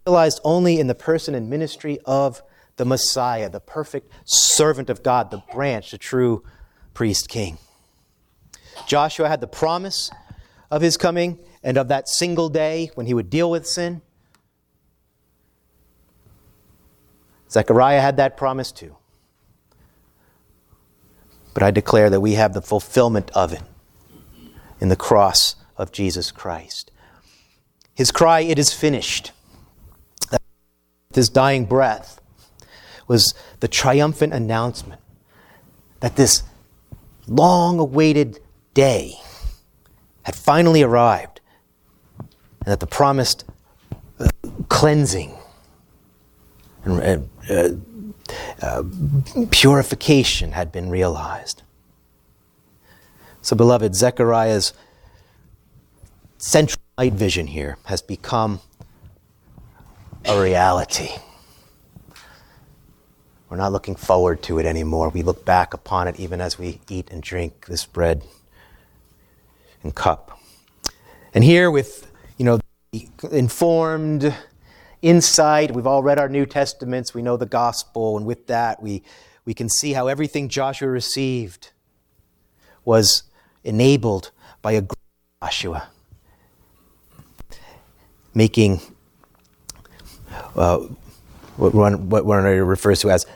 realized 0.09 0.41
only 0.43 0.81
in 0.81 0.87
the 0.87 0.95
person 0.95 1.35
and 1.35 1.51
ministry 1.51 1.99
of 2.07 2.43
the 2.77 2.85
Messiah, 2.87 3.51
the 3.51 3.61
perfect 3.61 4.11
servant 4.25 4.89
of 4.89 5.03
God, 5.03 5.31
the 5.31 5.43
branch, 5.53 5.91
the 5.91 5.99
true 5.99 6.43
priest 6.99 7.29
king. 7.29 7.57
Joshua 8.89 9.29
had 9.29 9.41
the 9.41 9.47
promise 9.47 10.11
of 10.69 10.83
his 10.83 10.97
coming 10.97 11.39
and 11.63 11.77
of 11.77 11.87
that 11.87 12.09
single 12.09 12.49
day 12.49 12.91
when 12.97 13.07
he 13.07 13.15
would 13.15 13.31
deal 13.31 13.49
with 13.49 13.65
sin. 13.69 14.03
Zechariah 17.49 18.01
had 18.01 18.17
that 18.17 18.37
promise 18.37 18.73
too. 18.73 18.97
But 21.55 21.63
I 21.63 21.71
declare 21.71 22.11
that 22.11 22.21
we 22.21 22.33
have 22.33 22.53
the 22.53 22.61
fulfillment 22.61 23.31
of 23.31 23.53
it 23.53 23.63
in 24.81 24.89
the 24.89 24.97
cross 24.97 25.55
of 25.77 25.93
Jesus 25.93 26.33
Christ. 26.33 26.91
His 27.95 28.11
cry, 28.11 28.41
It 28.41 28.59
is 28.59 28.75
finished, 28.75 29.31
his 31.15 31.29
dying 31.29 31.65
breath, 31.65 32.21
was 33.07 33.35
the 33.61 33.69
triumphant 33.69 34.35
announcement 34.35 35.01
that 36.01 36.17
this 36.17 36.43
long 37.29 37.79
awaited 37.79 38.41
day 38.75 39.14
had 40.23 40.35
finally 40.35 40.83
arrived 40.83 41.41
and 42.19 42.73
that 42.73 42.81
the 42.81 42.87
promised 42.87 43.45
uh, 44.19 44.29
cleansing 44.69 45.35
and 46.85 47.29
uh, 47.51 47.71
uh, 48.62 48.83
purification 49.51 50.53
had 50.53 50.73
been 50.73 50.91
realized. 50.91 51.62
So, 53.41 53.57
beloved, 53.57 53.95
Zechariah's 53.95 54.73
central 56.38 56.83
night 56.99 57.14
vision 57.14 57.47
here 57.49 57.79
has 57.85 58.03
become 58.03 58.61
a 60.25 60.41
reality. 60.41 61.11
We're 63.49 63.57
not 63.57 63.73
looking 63.73 63.95
forward 63.95 64.43
to 64.43 64.59
it 64.59 64.67
anymore. 64.67 65.09
We 65.09 65.23
look 65.23 65.45
back 65.45 65.73
upon 65.73 66.07
it 66.07 66.21
even 66.21 66.41
as 66.41 66.59
we 66.59 66.81
eat 66.89 67.11
and 67.11 67.23
drink 67.23 67.67
this 67.67 67.87
bread 67.87 68.23
and 69.83 69.95
cup. 69.95 70.39
And 71.33 71.43
here, 71.43 71.71
with 71.71 72.11
you 72.37 72.45
know, 72.45 72.61
informed 73.31 74.35
insight, 75.03 75.75
we've 75.75 75.87
all 75.87 76.03
read 76.03 76.19
our 76.19 76.29
New 76.29 76.47
Testaments, 76.47 77.15
we 77.15 77.23
know 77.23 77.37
the 77.37 77.47
gospel, 77.47 78.17
and 78.17 78.27
with 78.27 78.47
that, 78.49 78.83
we, 78.83 79.03
we 79.45 79.55
can 79.55 79.69
see 79.69 79.93
how 79.93 80.09
everything 80.09 80.49
Joshua 80.49 80.89
received 80.89 81.71
was 82.85 83.25
enabled 83.65 84.31
by 84.63 84.73
a 84.73 84.83
Joshua, 85.43 85.89
making 88.35 88.81
uh, 90.57 90.79
what 91.57 91.75
one, 91.75 92.09
what 92.09 92.25
one 92.25 92.45
refers 92.45 93.01
to 93.01 93.11
as 93.11 93.27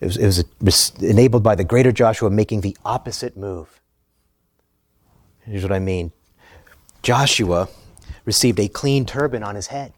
it 0.00 0.06
was, 0.06 0.38
it 0.38 0.46
was 0.60 0.92
enabled 1.00 1.42
by 1.42 1.54
the 1.54 1.64
greater 1.64 1.92
Joshua 1.92 2.30
making 2.30 2.60
the 2.60 2.76
opposite 2.84 3.36
move. 3.36 3.80
Here's 5.40 5.62
what 5.62 5.72
I 5.72 5.78
mean 5.78 6.12
Joshua 7.02 7.68
received 8.24 8.60
a 8.60 8.68
clean 8.68 9.06
turban 9.06 9.42
on 9.42 9.54
his 9.54 9.68
head. 9.68 9.92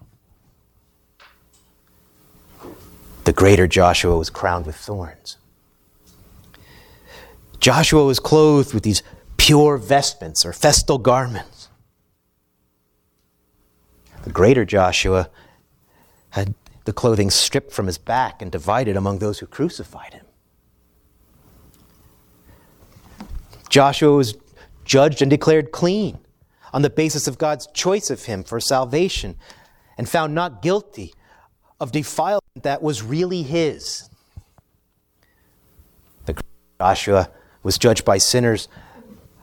The 3.24 3.32
greater 3.32 3.66
Joshua 3.66 4.16
was 4.16 4.30
crowned 4.30 4.66
with 4.66 4.76
thorns. 4.76 5.36
Joshua 7.58 8.04
was 8.04 8.18
clothed 8.18 8.72
with 8.72 8.82
these 8.82 9.02
pure 9.36 9.76
vestments 9.76 10.46
or 10.46 10.52
festal 10.52 10.96
garments. 10.98 11.68
The 14.22 14.30
greater 14.30 14.64
Joshua 14.64 15.28
had 16.30 16.54
the 16.84 16.92
clothing 16.92 17.30
stripped 17.30 17.72
from 17.72 17.86
his 17.86 17.98
back 17.98 18.40
and 18.40 18.50
divided 18.50 18.96
among 18.96 19.18
those 19.18 19.38
who 19.38 19.46
crucified 19.46 20.14
him. 20.14 20.26
Joshua 23.68 24.16
was 24.16 24.36
judged 24.84 25.22
and 25.22 25.30
declared 25.30 25.70
clean 25.70 26.18
on 26.72 26.82
the 26.82 26.90
basis 26.90 27.26
of 27.26 27.38
God's 27.38 27.68
choice 27.68 28.10
of 28.10 28.24
him 28.24 28.42
for 28.42 28.60
salvation 28.60 29.36
and 29.96 30.08
found 30.08 30.34
not 30.34 30.62
guilty 30.62 31.14
of 31.78 31.92
defilement 31.92 32.62
that 32.62 32.82
was 32.82 33.02
really 33.02 33.42
his. 33.42 34.08
The 36.26 36.40
Joshua 36.80 37.30
was 37.62 37.78
judged 37.78 38.04
by 38.04 38.18
sinners, 38.18 38.68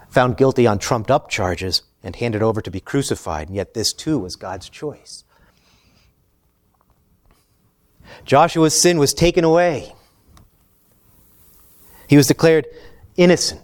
found 0.10 0.38
guilty 0.38 0.67
on 0.67 0.80
trumped 0.80 1.12
up 1.12 1.30
charges, 1.30 1.84
and 2.04 2.15
handed 2.15 2.41
over 2.41 2.62
to 2.62 2.71
be 2.71 2.80
crucified, 2.80 3.47
and 3.47 3.56
yet 3.56 3.73
this 3.73 3.93
too 3.93 4.19
was 4.19 4.36
God's 4.36 4.69
choice. 4.69 5.23
Joshua's 8.26 8.80
sin 8.80 8.98
was 8.98 9.13
taken 9.13 9.43
away. 9.43 9.93
He 12.08 12.17
was 12.17 12.28
declared 12.28 12.67
innocent, 13.15 13.62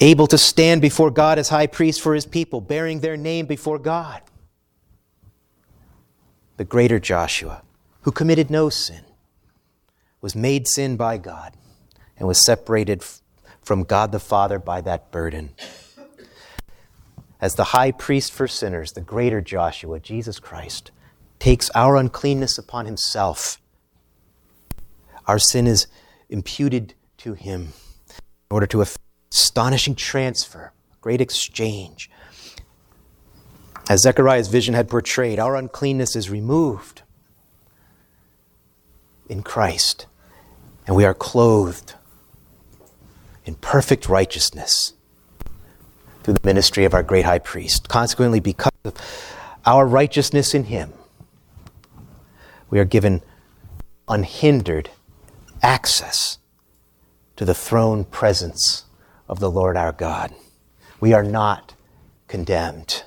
able 0.00 0.26
to 0.26 0.38
stand 0.38 0.82
before 0.82 1.10
God 1.10 1.38
as 1.38 1.48
high 1.48 1.66
priest 1.66 2.00
for 2.00 2.14
his 2.14 2.26
people, 2.26 2.60
bearing 2.60 3.00
their 3.00 3.16
name 3.16 3.46
before 3.46 3.78
God. 3.78 4.20
The 6.56 6.64
greater 6.64 6.98
Joshua, 6.98 7.62
who 8.02 8.12
committed 8.12 8.50
no 8.50 8.68
sin, 8.68 9.04
was 10.20 10.34
made 10.34 10.68
sin 10.68 10.96
by 10.96 11.16
God 11.16 11.54
and 12.18 12.28
was 12.28 12.44
separated 12.44 13.02
from 13.62 13.84
God 13.84 14.12
the 14.12 14.20
Father 14.20 14.58
by 14.58 14.80
that 14.82 15.10
burden. 15.10 15.50
As 17.40 17.54
the 17.54 17.64
high 17.64 17.90
priest 17.90 18.32
for 18.32 18.46
sinners, 18.46 18.92
the 18.92 19.00
greater 19.00 19.40
Joshua, 19.40 19.98
Jesus 19.98 20.38
Christ, 20.38 20.90
takes 21.40 21.70
our 21.70 21.96
uncleanness 21.96 22.58
upon 22.58 22.86
himself. 22.86 23.60
Our 25.26 25.38
sin 25.38 25.66
is 25.66 25.88
imputed 26.28 26.94
to 27.18 27.34
him 27.34 27.72
in 28.08 28.54
order 28.54 28.66
to 28.68 28.84
astonishing 29.32 29.96
transfer, 29.96 30.72
great 31.00 31.20
exchange. 31.20 32.10
As 33.88 34.02
Zechariah's 34.02 34.48
vision 34.48 34.74
had 34.74 34.88
portrayed, 34.88 35.40
our 35.40 35.56
uncleanness 35.56 36.14
is 36.14 36.30
removed 36.30 37.02
in 39.28 39.42
Christ, 39.42 40.06
and 40.86 40.94
we 40.94 41.04
are 41.04 41.14
clothed 41.14 41.94
in 43.44 43.54
perfect 43.56 44.08
righteousness 44.08 44.92
through 46.22 46.34
the 46.34 46.46
ministry 46.46 46.84
of 46.84 46.94
our 46.94 47.02
great 47.02 47.24
high 47.24 47.38
priest. 47.38 47.88
Consequently, 47.88 48.40
because 48.40 48.70
of 48.84 48.94
our 49.64 49.86
righteousness 49.86 50.54
in 50.54 50.64
him, 50.64 50.92
we 52.70 52.78
are 52.78 52.84
given 52.84 53.22
unhindered 54.08 54.90
access 55.62 56.38
to 57.36 57.44
the 57.44 57.54
throne 57.54 58.04
presence 58.04 58.84
of 59.28 59.40
the 59.40 59.50
Lord 59.50 59.76
our 59.76 59.92
God. 59.92 60.34
We 61.00 61.12
are 61.12 61.22
not 61.22 61.74
condemned. 62.28 63.04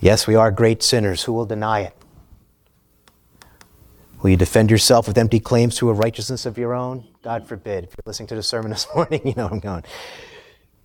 Yes, 0.00 0.26
we 0.26 0.34
are 0.34 0.50
great 0.50 0.82
sinners. 0.82 1.24
Who 1.24 1.32
will 1.32 1.46
deny 1.46 1.80
it? 1.80 1.94
Will 4.22 4.30
you 4.30 4.36
defend 4.36 4.70
yourself 4.70 5.06
with 5.06 5.18
empty 5.18 5.40
claims 5.40 5.76
to 5.76 5.90
a 5.90 5.92
righteousness 5.92 6.46
of 6.46 6.58
your 6.58 6.74
own? 6.74 7.04
God 7.22 7.46
forbid. 7.46 7.84
If 7.84 7.90
you're 7.90 8.04
listening 8.06 8.28
to 8.28 8.34
the 8.34 8.42
sermon 8.42 8.70
this 8.70 8.86
morning, 8.94 9.20
you 9.24 9.34
know 9.36 9.48
I'm 9.48 9.60
going. 9.60 9.84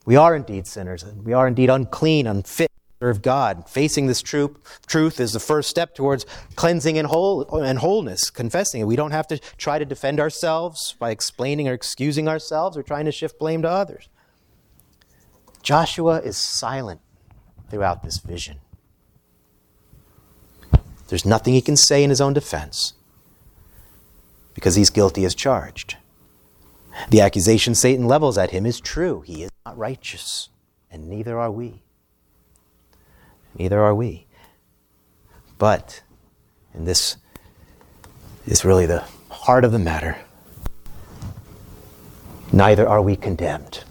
We 0.05 0.17
are 0.17 0.35
indeed 0.35 0.67
sinners, 0.67 1.03
and 1.03 1.23
we 1.23 1.33
are 1.33 1.47
indeed 1.47 1.69
unclean, 1.69 2.27
unfit 2.27 2.72
serve 3.03 3.21
God. 3.21 3.69
Facing 3.69 4.07
this 4.07 4.21
truth, 4.21 4.79
truth 4.87 5.19
is 5.19 5.33
the 5.33 5.39
first 5.41 5.69
step 5.69 5.93
towards 5.93 6.25
cleansing 6.55 6.97
and, 6.97 7.05
whole, 7.05 7.43
and 7.61 7.79
wholeness, 7.79 8.29
confessing 8.29 8.79
it. 8.79 8.85
We 8.85 8.95
don't 8.95 9.11
have 9.11 9.27
to 9.27 9.39
try 9.57 9.77
to 9.77 9.83
defend 9.83 10.21
ourselves 10.21 10.95
by 10.99 11.09
explaining 11.09 11.67
or 11.67 11.73
excusing 11.73 12.29
ourselves 12.29 12.77
or 12.77 12.83
trying 12.83 13.03
to 13.03 13.11
shift 13.11 13.37
blame 13.37 13.61
to 13.63 13.69
others. 13.69 14.07
Joshua 15.61 16.21
is 16.21 16.37
silent 16.37 17.01
throughout 17.69 18.03
this 18.03 18.19
vision. 18.19 18.59
There's 21.09 21.25
nothing 21.25 21.53
he 21.53 21.61
can 21.61 21.75
say 21.75 22.05
in 22.05 22.09
his 22.09 22.21
own 22.21 22.31
defense 22.31 22.93
because 24.53 24.75
he's 24.75 24.89
guilty 24.89 25.25
as 25.25 25.35
charged. 25.35 25.97
The 27.09 27.19
accusation 27.19 27.75
Satan 27.75 28.07
levels 28.07 28.37
at 28.37 28.51
him 28.51 28.65
is 28.65 28.79
true. 28.79 29.19
He 29.21 29.43
is 29.43 29.49
not 29.65 29.77
righteous, 29.77 30.47
and 30.89 31.09
neither 31.09 31.37
are 31.37 31.51
we. 31.51 31.83
Neither 33.57 33.81
are 33.81 33.95
we. 33.95 34.27
But, 35.57 36.01
and 36.73 36.87
this 36.87 37.17
is 38.45 38.65
really 38.65 38.85
the 38.85 39.03
heart 39.29 39.63
of 39.63 39.71
the 39.71 39.79
matter, 39.79 40.17
neither 42.51 42.87
are 42.87 43.01
we 43.01 43.15
condemned. 43.15 43.83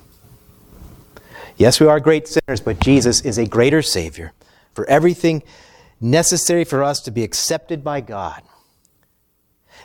Yes, 1.56 1.80
we 1.80 1.86
are 1.86 2.00
great 2.00 2.28
sinners, 2.28 2.60
but 2.60 2.80
Jesus 2.80 3.20
is 3.20 3.38
a 3.38 3.46
greater 3.46 3.82
Savior 3.82 4.32
for 4.74 4.88
everything 4.88 5.42
necessary 6.00 6.64
for 6.64 6.82
us 6.82 7.00
to 7.00 7.10
be 7.10 7.22
accepted 7.22 7.84
by 7.84 8.00
God 8.00 8.42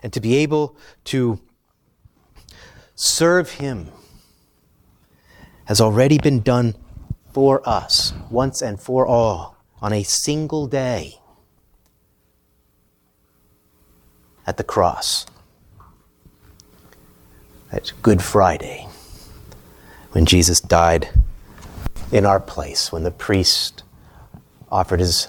and 0.01 0.11
to 0.13 0.19
be 0.19 0.37
able 0.37 0.75
to 1.05 1.39
serve 2.95 3.51
Him 3.51 3.89
has 5.65 5.81
already 5.81 6.17
been 6.17 6.41
done 6.41 6.75
for 7.33 7.67
us 7.67 8.13
once 8.31 8.61
and 8.61 8.79
for 8.79 9.05
all 9.05 9.56
on 9.81 9.93
a 9.93 10.03
single 10.03 10.67
day 10.67 11.19
at 14.45 14.57
the 14.57 14.63
cross. 14.63 15.25
That's 17.71 17.91
Good 17.91 18.21
Friday 18.21 18.87
when 20.11 20.25
Jesus 20.25 20.61
died 20.61 21.09
in 22.11 22.25
our 22.25 22.39
place, 22.39 22.91
when 22.91 23.03
the 23.03 23.11
priest 23.11 23.83
offered 24.71 24.99
his, 24.99 25.27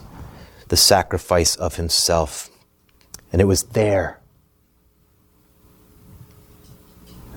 the 0.68 0.76
sacrifice 0.76 1.56
of 1.56 1.76
himself. 1.76 2.48
And 3.32 3.42
it 3.42 3.46
was 3.46 3.62
there 3.64 4.20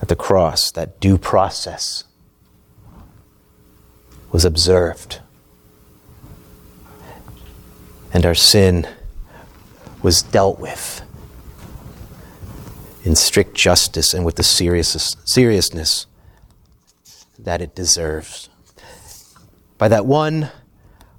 at 0.00 0.08
the 0.08 0.16
cross 0.16 0.70
that 0.72 1.00
due 1.00 1.18
process 1.18 2.04
was 4.30 4.44
observed. 4.44 5.20
And 8.12 8.26
our 8.26 8.34
sin 8.34 8.86
was 10.02 10.22
dealt 10.22 10.58
with 10.58 11.02
in 13.04 13.16
strict 13.16 13.54
justice 13.54 14.14
and 14.14 14.24
with 14.24 14.36
the 14.36 14.42
serious, 14.42 15.16
seriousness 15.24 16.06
that 17.38 17.60
it 17.60 17.74
deserves. 17.74 18.48
By 19.78 19.88
that 19.88 20.06
one 20.06 20.50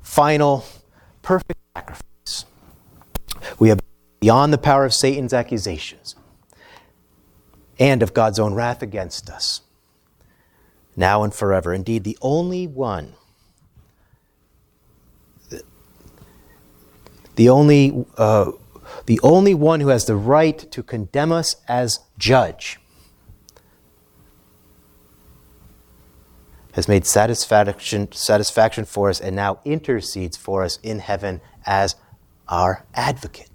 final 0.02 0.66
perfect 1.22 1.60
sacrifice, 1.76 2.46
we 3.60 3.70
have 3.70 3.80
beyond 4.20 4.54
the 4.54 4.58
power 4.58 4.86
of 4.86 4.94
Satan's 4.94 5.34
accusations 5.34 6.16
and 7.80 8.02
of 8.02 8.14
God's 8.14 8.40
own 8.40 8.54
wrath 8.54 8.82
against 8.82 9.30
us, 9.30 9.62
now 10.96 11.24
and 11.24 11.34
forever. 11.34 11.74
Indeed, 11.74 12.06
the 12.06 12.18
only 12.22 12.68
one, 12.68 13.16
the 17.36 17.50
only, 17.50 18.06
uh, 18.18 18.52
the 19.06 19.20
only 19.24 19.54
one 19.54 19.80
who 19.80 19.90
has 19.90 20.06
the 20.06 20.16
right 20.16 20.58
to 20.72 20.84
condemn 20.84 21.32
us 21.32 21.56
as 21.68 22.00
judge, 22.18 22.80
has 26.74 26.88
made 26.88 27.06
satisfaction, 27.06 28.12
satisfaction 28.12 28.86
for 28.86 29.10
us 29.10 29.20
and 29.20 29.36
now 29.36 29.60
intercedes 29.64 30.36
for 30.36 30.64
us 30.64 30.80
in 30.82 31.00
heaven 31.00 31.40
as 31.66 31.96
our 32.48 32.86
advocate. 32.94 33.50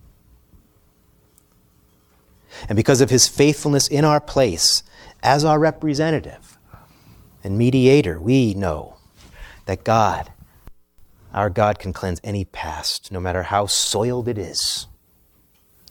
And 2.69 2.77
because 2.77 3.01
of 3.01 3.11
his 3.11 3.29
faithfulness 3.29 3.89
in 3.89 4.05
our 4.05 4.21
place 4.21 4.83
as 5.23 5.45
our 5.45 5.59
representative 5.59 6.59
and 7.45 7.59
mediator, 7.59 8.21
we 8.21 8.55
know 8.55 8.97
that 9.67 9.85
God, 9.85 10.33
our 11.33 11.51
God, 11.51 11.79
can 11.79 11.93
cleanse 11.93 12.21
any 12.25 12.45
past, 12.45 13.13
no 13.13 13.21
matter 13.21 13.45
how 13.45 13.67
soiled 13.67 14.29
it 14.29 14.39
is, 14.39 14.87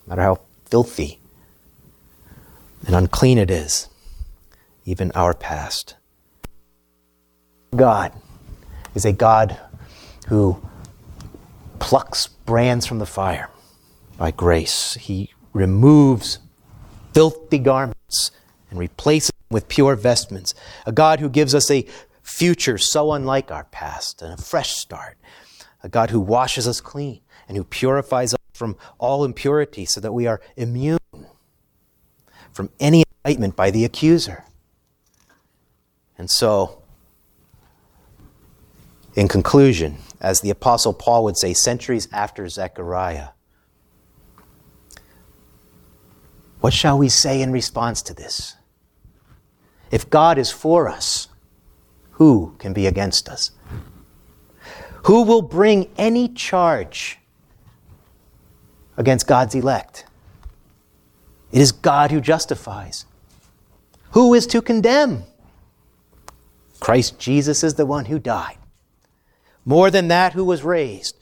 no 0.05 0.11
matter 0.11 0.21
how 0.23 0.39
filthy 0.65 1.19
and 2.85 2.95
unclean 2.95 3.37
it 3.37 3.51
is, 3.51 3.87
even 4.85 5.11
our 5.13 5.33
past. 5.33 5.95
God 7.75 8.11
is 8.95 9.05
a 9.05 9.11
God 9.11 9.57
who 10.27 10.61
plucks 11.79 12.27
brands 12.27 12.85
from 12.85 12.99
the 12.99 13.05
fire 13.05 13.49
by 14.17 14.31
grace. 14.31 14.95
He 14.95 15.31
removes 15.53 16.39
filthy 17.13 17.59
garments 17.59 18.31
and 18.69 18.79
replaces 18.79 19.29
them 19.29 19.55
with 19.55 19.67
pure 19.67 19.95
vestments. 19.95 20.53
A 20.85 20.91
God 20.91 21.19
who 21.19 21.29
gives 21.29 21.53
us 21.53 21.69
a 21.69 21.85
future 22.27 22.77
so 22.77 23.13
unlike 23.13 23.51
our 23.51 23.63
past 23.65 24.21
and 24.21 24.33
a 24.33 24.37
fresh 24.37 24.75
start. 24.75 25.17
A 25.83 25.89
God 25.89 26.09
who 26.09 26.19
washes 26.19 26.67
us 26.67 26.81
clean 26.81 27.21
and 27.47 27.55
who 27.55 27.63
purifies 27.63 28.33
us 28.33 28.39
from 28.53 28.75
all 28.97 29.23
impurity 29.23 29.85
so 29.85 30.01
that 30.01 30.11
we 30.11 30.27
are 30.27 30.41
immune 30.55 30.97
from 32.51 32.69
any 32.79 33.03
indictment 33.23 33.55
by 33.55 33.71
the 33.71 33.85
accuser. 33.85 34.43
And 36.17 36.29
so, 36.29 36.81
in 39.15 39.27
conclusion, 39.27 39.97
as 40.19 40.41
the 40.41 40.49
Apostle 40.49 40.93
Paul 40.93 41.23
would 41.23 41.37
say 41.37 41.53
centuries 41.53 42.07
after 42.11 42.47
Zechariah, 42.49 43.29
What 46.59 46.73
shall 46.73 46.97
we 46.97 47.09
say 47.09 47.41
in 47.41 47.51
response 47.51 48.01
to 48.03 48.13
this? 48.13 48.55
If 49.91 50.09
God 50.09 50.37
is 50.37 50.51
for 50.51 50.89
us, 50.89 51.27
who 52.17 52.55
can 52.59 52.73
be 52.73 52.85
against 52.87 53.29
us? 53.29 53.51
Who 55.03 55.23
will 55.23 55.41
bring 55.41 55.89
any 55.97 56.27
charge 56.27 57.19
against 58.97 59.27
God's 59.27 59.55
elect? 59.55 60.05
It 61.51 61.61
is 61.61 61.71
God 61.71 62.11
who 62.11 62.19
justifies. 62.19 63.05
Who 64.11 64.33
is 64.33 64.47
to 64.47 64.61
condemn? 64.61 65.23
Christ 66.79 67.19
Jesus 67.19 67.63
is 67.63 67.75
the 67.75 67.85
one 67.85 68.05
who 68.05 68.19
died. 68.19 68.57
More 69.63 69.91
than 69.91 70.07
that, 70.07 70.33
who 70.33 70.43
was 70.45 70.63
raised, 70.63 71.17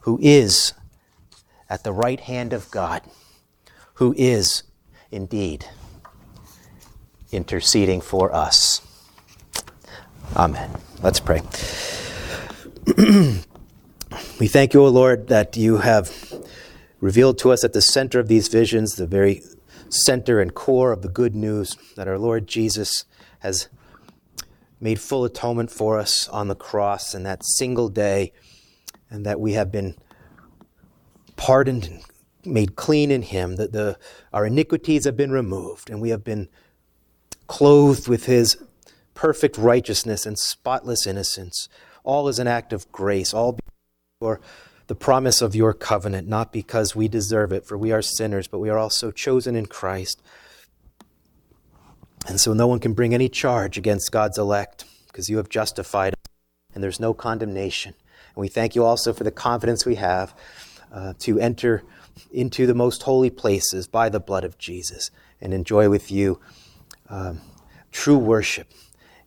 who 0.00 0.18
is 0.20 0.72
at 1.68 1.84
the 1.84 1.92
right 1.92 2.20
hand 2.20 2.52
of 2.52 2.70
God 2.70 3.02
who 3.94 4.14
is 4.18 4.64
indeed 5.10 5.66
interceding 7.30 8.00
for 8.00 8.34
us. 8.34 8.80
Amen. 10.36 10.70
Let's 11.02 11.20
pray. 11.20 11.42
we 14.40 14.48
thank 14.48 14.74
you, 14.74 14.84
O 14.84 14.88
Lord, 14.88 15.28
that 15.28 15.56
you 15.56 15.76
have 15.78 16.34
revealed 17.00 17.38
to 17.38 17.52
us 17.52 17.62
at 17.62 17.72
the 17.72 17.80
center 17.80 18.18
of 18.18 18.26
these 18.26 18.48
visions, 18.48 18.96
the 18.96 19.06
very 19.06 19.42
center 19.88 20.40
and 20.40 20.52
core 20.52 20.90
of 20.90 21.02
the 21.02 21.08
good 21.08 21.36
news, 21.36 21.76
that 21.96 22.08
our 22.08 22.18
Lord 22.18 22.48
Jesus 22.48 23.04
has 23.40 23.68
made 24.80 25.00
full 25.00 25.24
atonement 25.24 25.70
for 25.70 25.98
us 25.98 26.28
on 26.28 26.48
the 26.48 26.56
cross 26.56 27.14
in 27.14 27.22
that 27.22 27.44
single 27.44 27.88
day, 27.88 28.32
and 29.08 29.24
that 29.24 29.38
we 29.38 29.52
have 29.52 29.70
been 29.70 29.94
pardoned 31.36 31.84
and 31.84 32.02
made 32.44 32.74
clean 32.74 33.10
in 33.10 33.22
him, 33.22 33.56
that 33.56 33.72
the, 33.72 33.96
our 34.32 34.46
iniquities 34.46 35.04
have 35.04 35.16
been 35.16 35.30
removed, 35.30 35.90
and 35.90 36.00
we 36.00 36.10
have 36.10 36.24
been 36.24 36.48
clothed 37.46 38.08
with 38.08 38.26
his 38.26 38.56
perfect 39.14 39.56
righteousness 39.56 40.26
and 40.26 40.38
spotless 40.38 41.06
innocence. 41.06 41.68
All 42.02 42.28
is 42.28 42.38
an 42.38 42.46
act 42.46 42.72
of 42.72 42.90
grace, 42.92 43.32
all 43.32 43.58
for 44.20 44.40
the 44.86 44.94
promise 44.94 45.40
of 45.40 45.54
your 45.54 45.72
covenant, 45.72 46.28
not 46.28 46.52
because 46.52 46.94
we 46.94 47.08
deserve 47.08 47.52
it, 47.52 47.64
for 47.64 47.78
we 47.78 47.92
are 47.92 48.02
sinners, 48.02 48.46
but 48.46 48.58
we 48.58 48.68
are 48.68 48.78
also 48.78 49.10
chosen 49.10 49.56
in 49.56 49.66
Christ. 49.66 50.20
And 52.26 52.40
so 52.40 52.52
no 52.52 52.66
one 52.66 52.80
can 52.80 52.92
bring 52.92 53.14
any 53.14 53.28
charge 53.28 53.78
against 53.78 54.12
God's 54.12 54.36
elect, 54.36 54.84
because 55.06 55.28
you 55.28 55.38
have 55.38 55.48
justified 55.48 56.12
us, 56.12 56.32
and 56.74 56.82
there's 56.82 57.00
no 57.00 57.14
condemnation. 57.14 57.94
And 58.34 58.40
we 58.40 58.48
thank 58.48 58.74
you 58.74 58.84
also 58.84 59.12
for 59.12 59.24
the 59.24 59.30
confidence 59.30 59.86
we 59.86 59.94
have 59.94 60.34
uh, 60.92 61.14
to 61.20 61.38
enter 61.38 61.82
into 62.30 62.66
the 62.66 62.74
most 62.74 63.02
holy 63.02 63.30
places 63.30 63.86
by 63.86 64.08
the 64.08 64.20
blood 64.20 64.44
of 64.44 64.58
Jesus 64.58 65.10
and 65.40 65.52
enjoy 65.52 65.88
with 65.88 66.12
you 66.12 66.40
um, 67.08 67.40
true 67.90 68.18
worship 68.18 68.72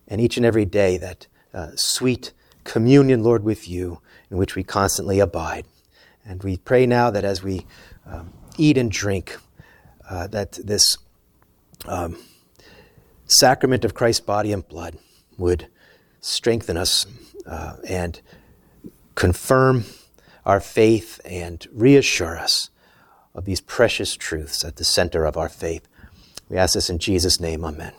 and 0.08 0.20
each 0.20 0.36
and 0.36 0.44
every 0.44 0.64
day 0.64 0.96
that 0.96 1.26
uh, 1.54 1.68
sweet 1.76 2.32
communion, 2.64 3.22
Lord, 3.22 3.44
with 3.44 3.68
you, 3.68 4.00
in 4.30 4.36
which 4.36 4.56
we 4.56 4.64
constantly 4.64 5.20
abide. 5.20 5.64
And 6.24 6.42
we 6.42 6.56
pray 6.56 6.86
now 6.86 7.10
that 7.10 7.24
as 7.24 7.42
we 7.42 7.66
um, 8.06 8.32
eat 8.56 8.76
and 8.76 8.90
drink, 8.90 9.38
uh, 10.08 10.26
that 10.28 10.52
this 10.52 10.96
um, 11.86 12.18
sacrament 13.26 13.84
of 13.84 13.94
Christ's 13.94 14.20
body 14.20 14.52
and 14.52 14.66
blood 14.66 14.98
would 15.36 15.68
strengthen 16.20 16.76
us 16.76 17.06
uh, 17.46 17.76
and 17.86 18.20
confirm 19.14 19.84
our 20.44 20.60
faith 20.60 21.20
and 21.24 21.66
reassure 21.72 22.38
us 22.38 22.70
of 23.34 23.44
these 23.44 23.60
precious 23.60 24.16
truths 24.16 24.64
at 24.64 24.76
the 24.76 24.84
center 24.84 25.24
of 25.24 25.36
our 25.36 25.48
faith. 25.48 25.86
We 26.48 26.56
ask 26.56 26.74
this 26.74 26.90
in 26.90 26.98
Jesus' 26.98 27.40
name, 27.40 27.64
amen. 27.64 27.92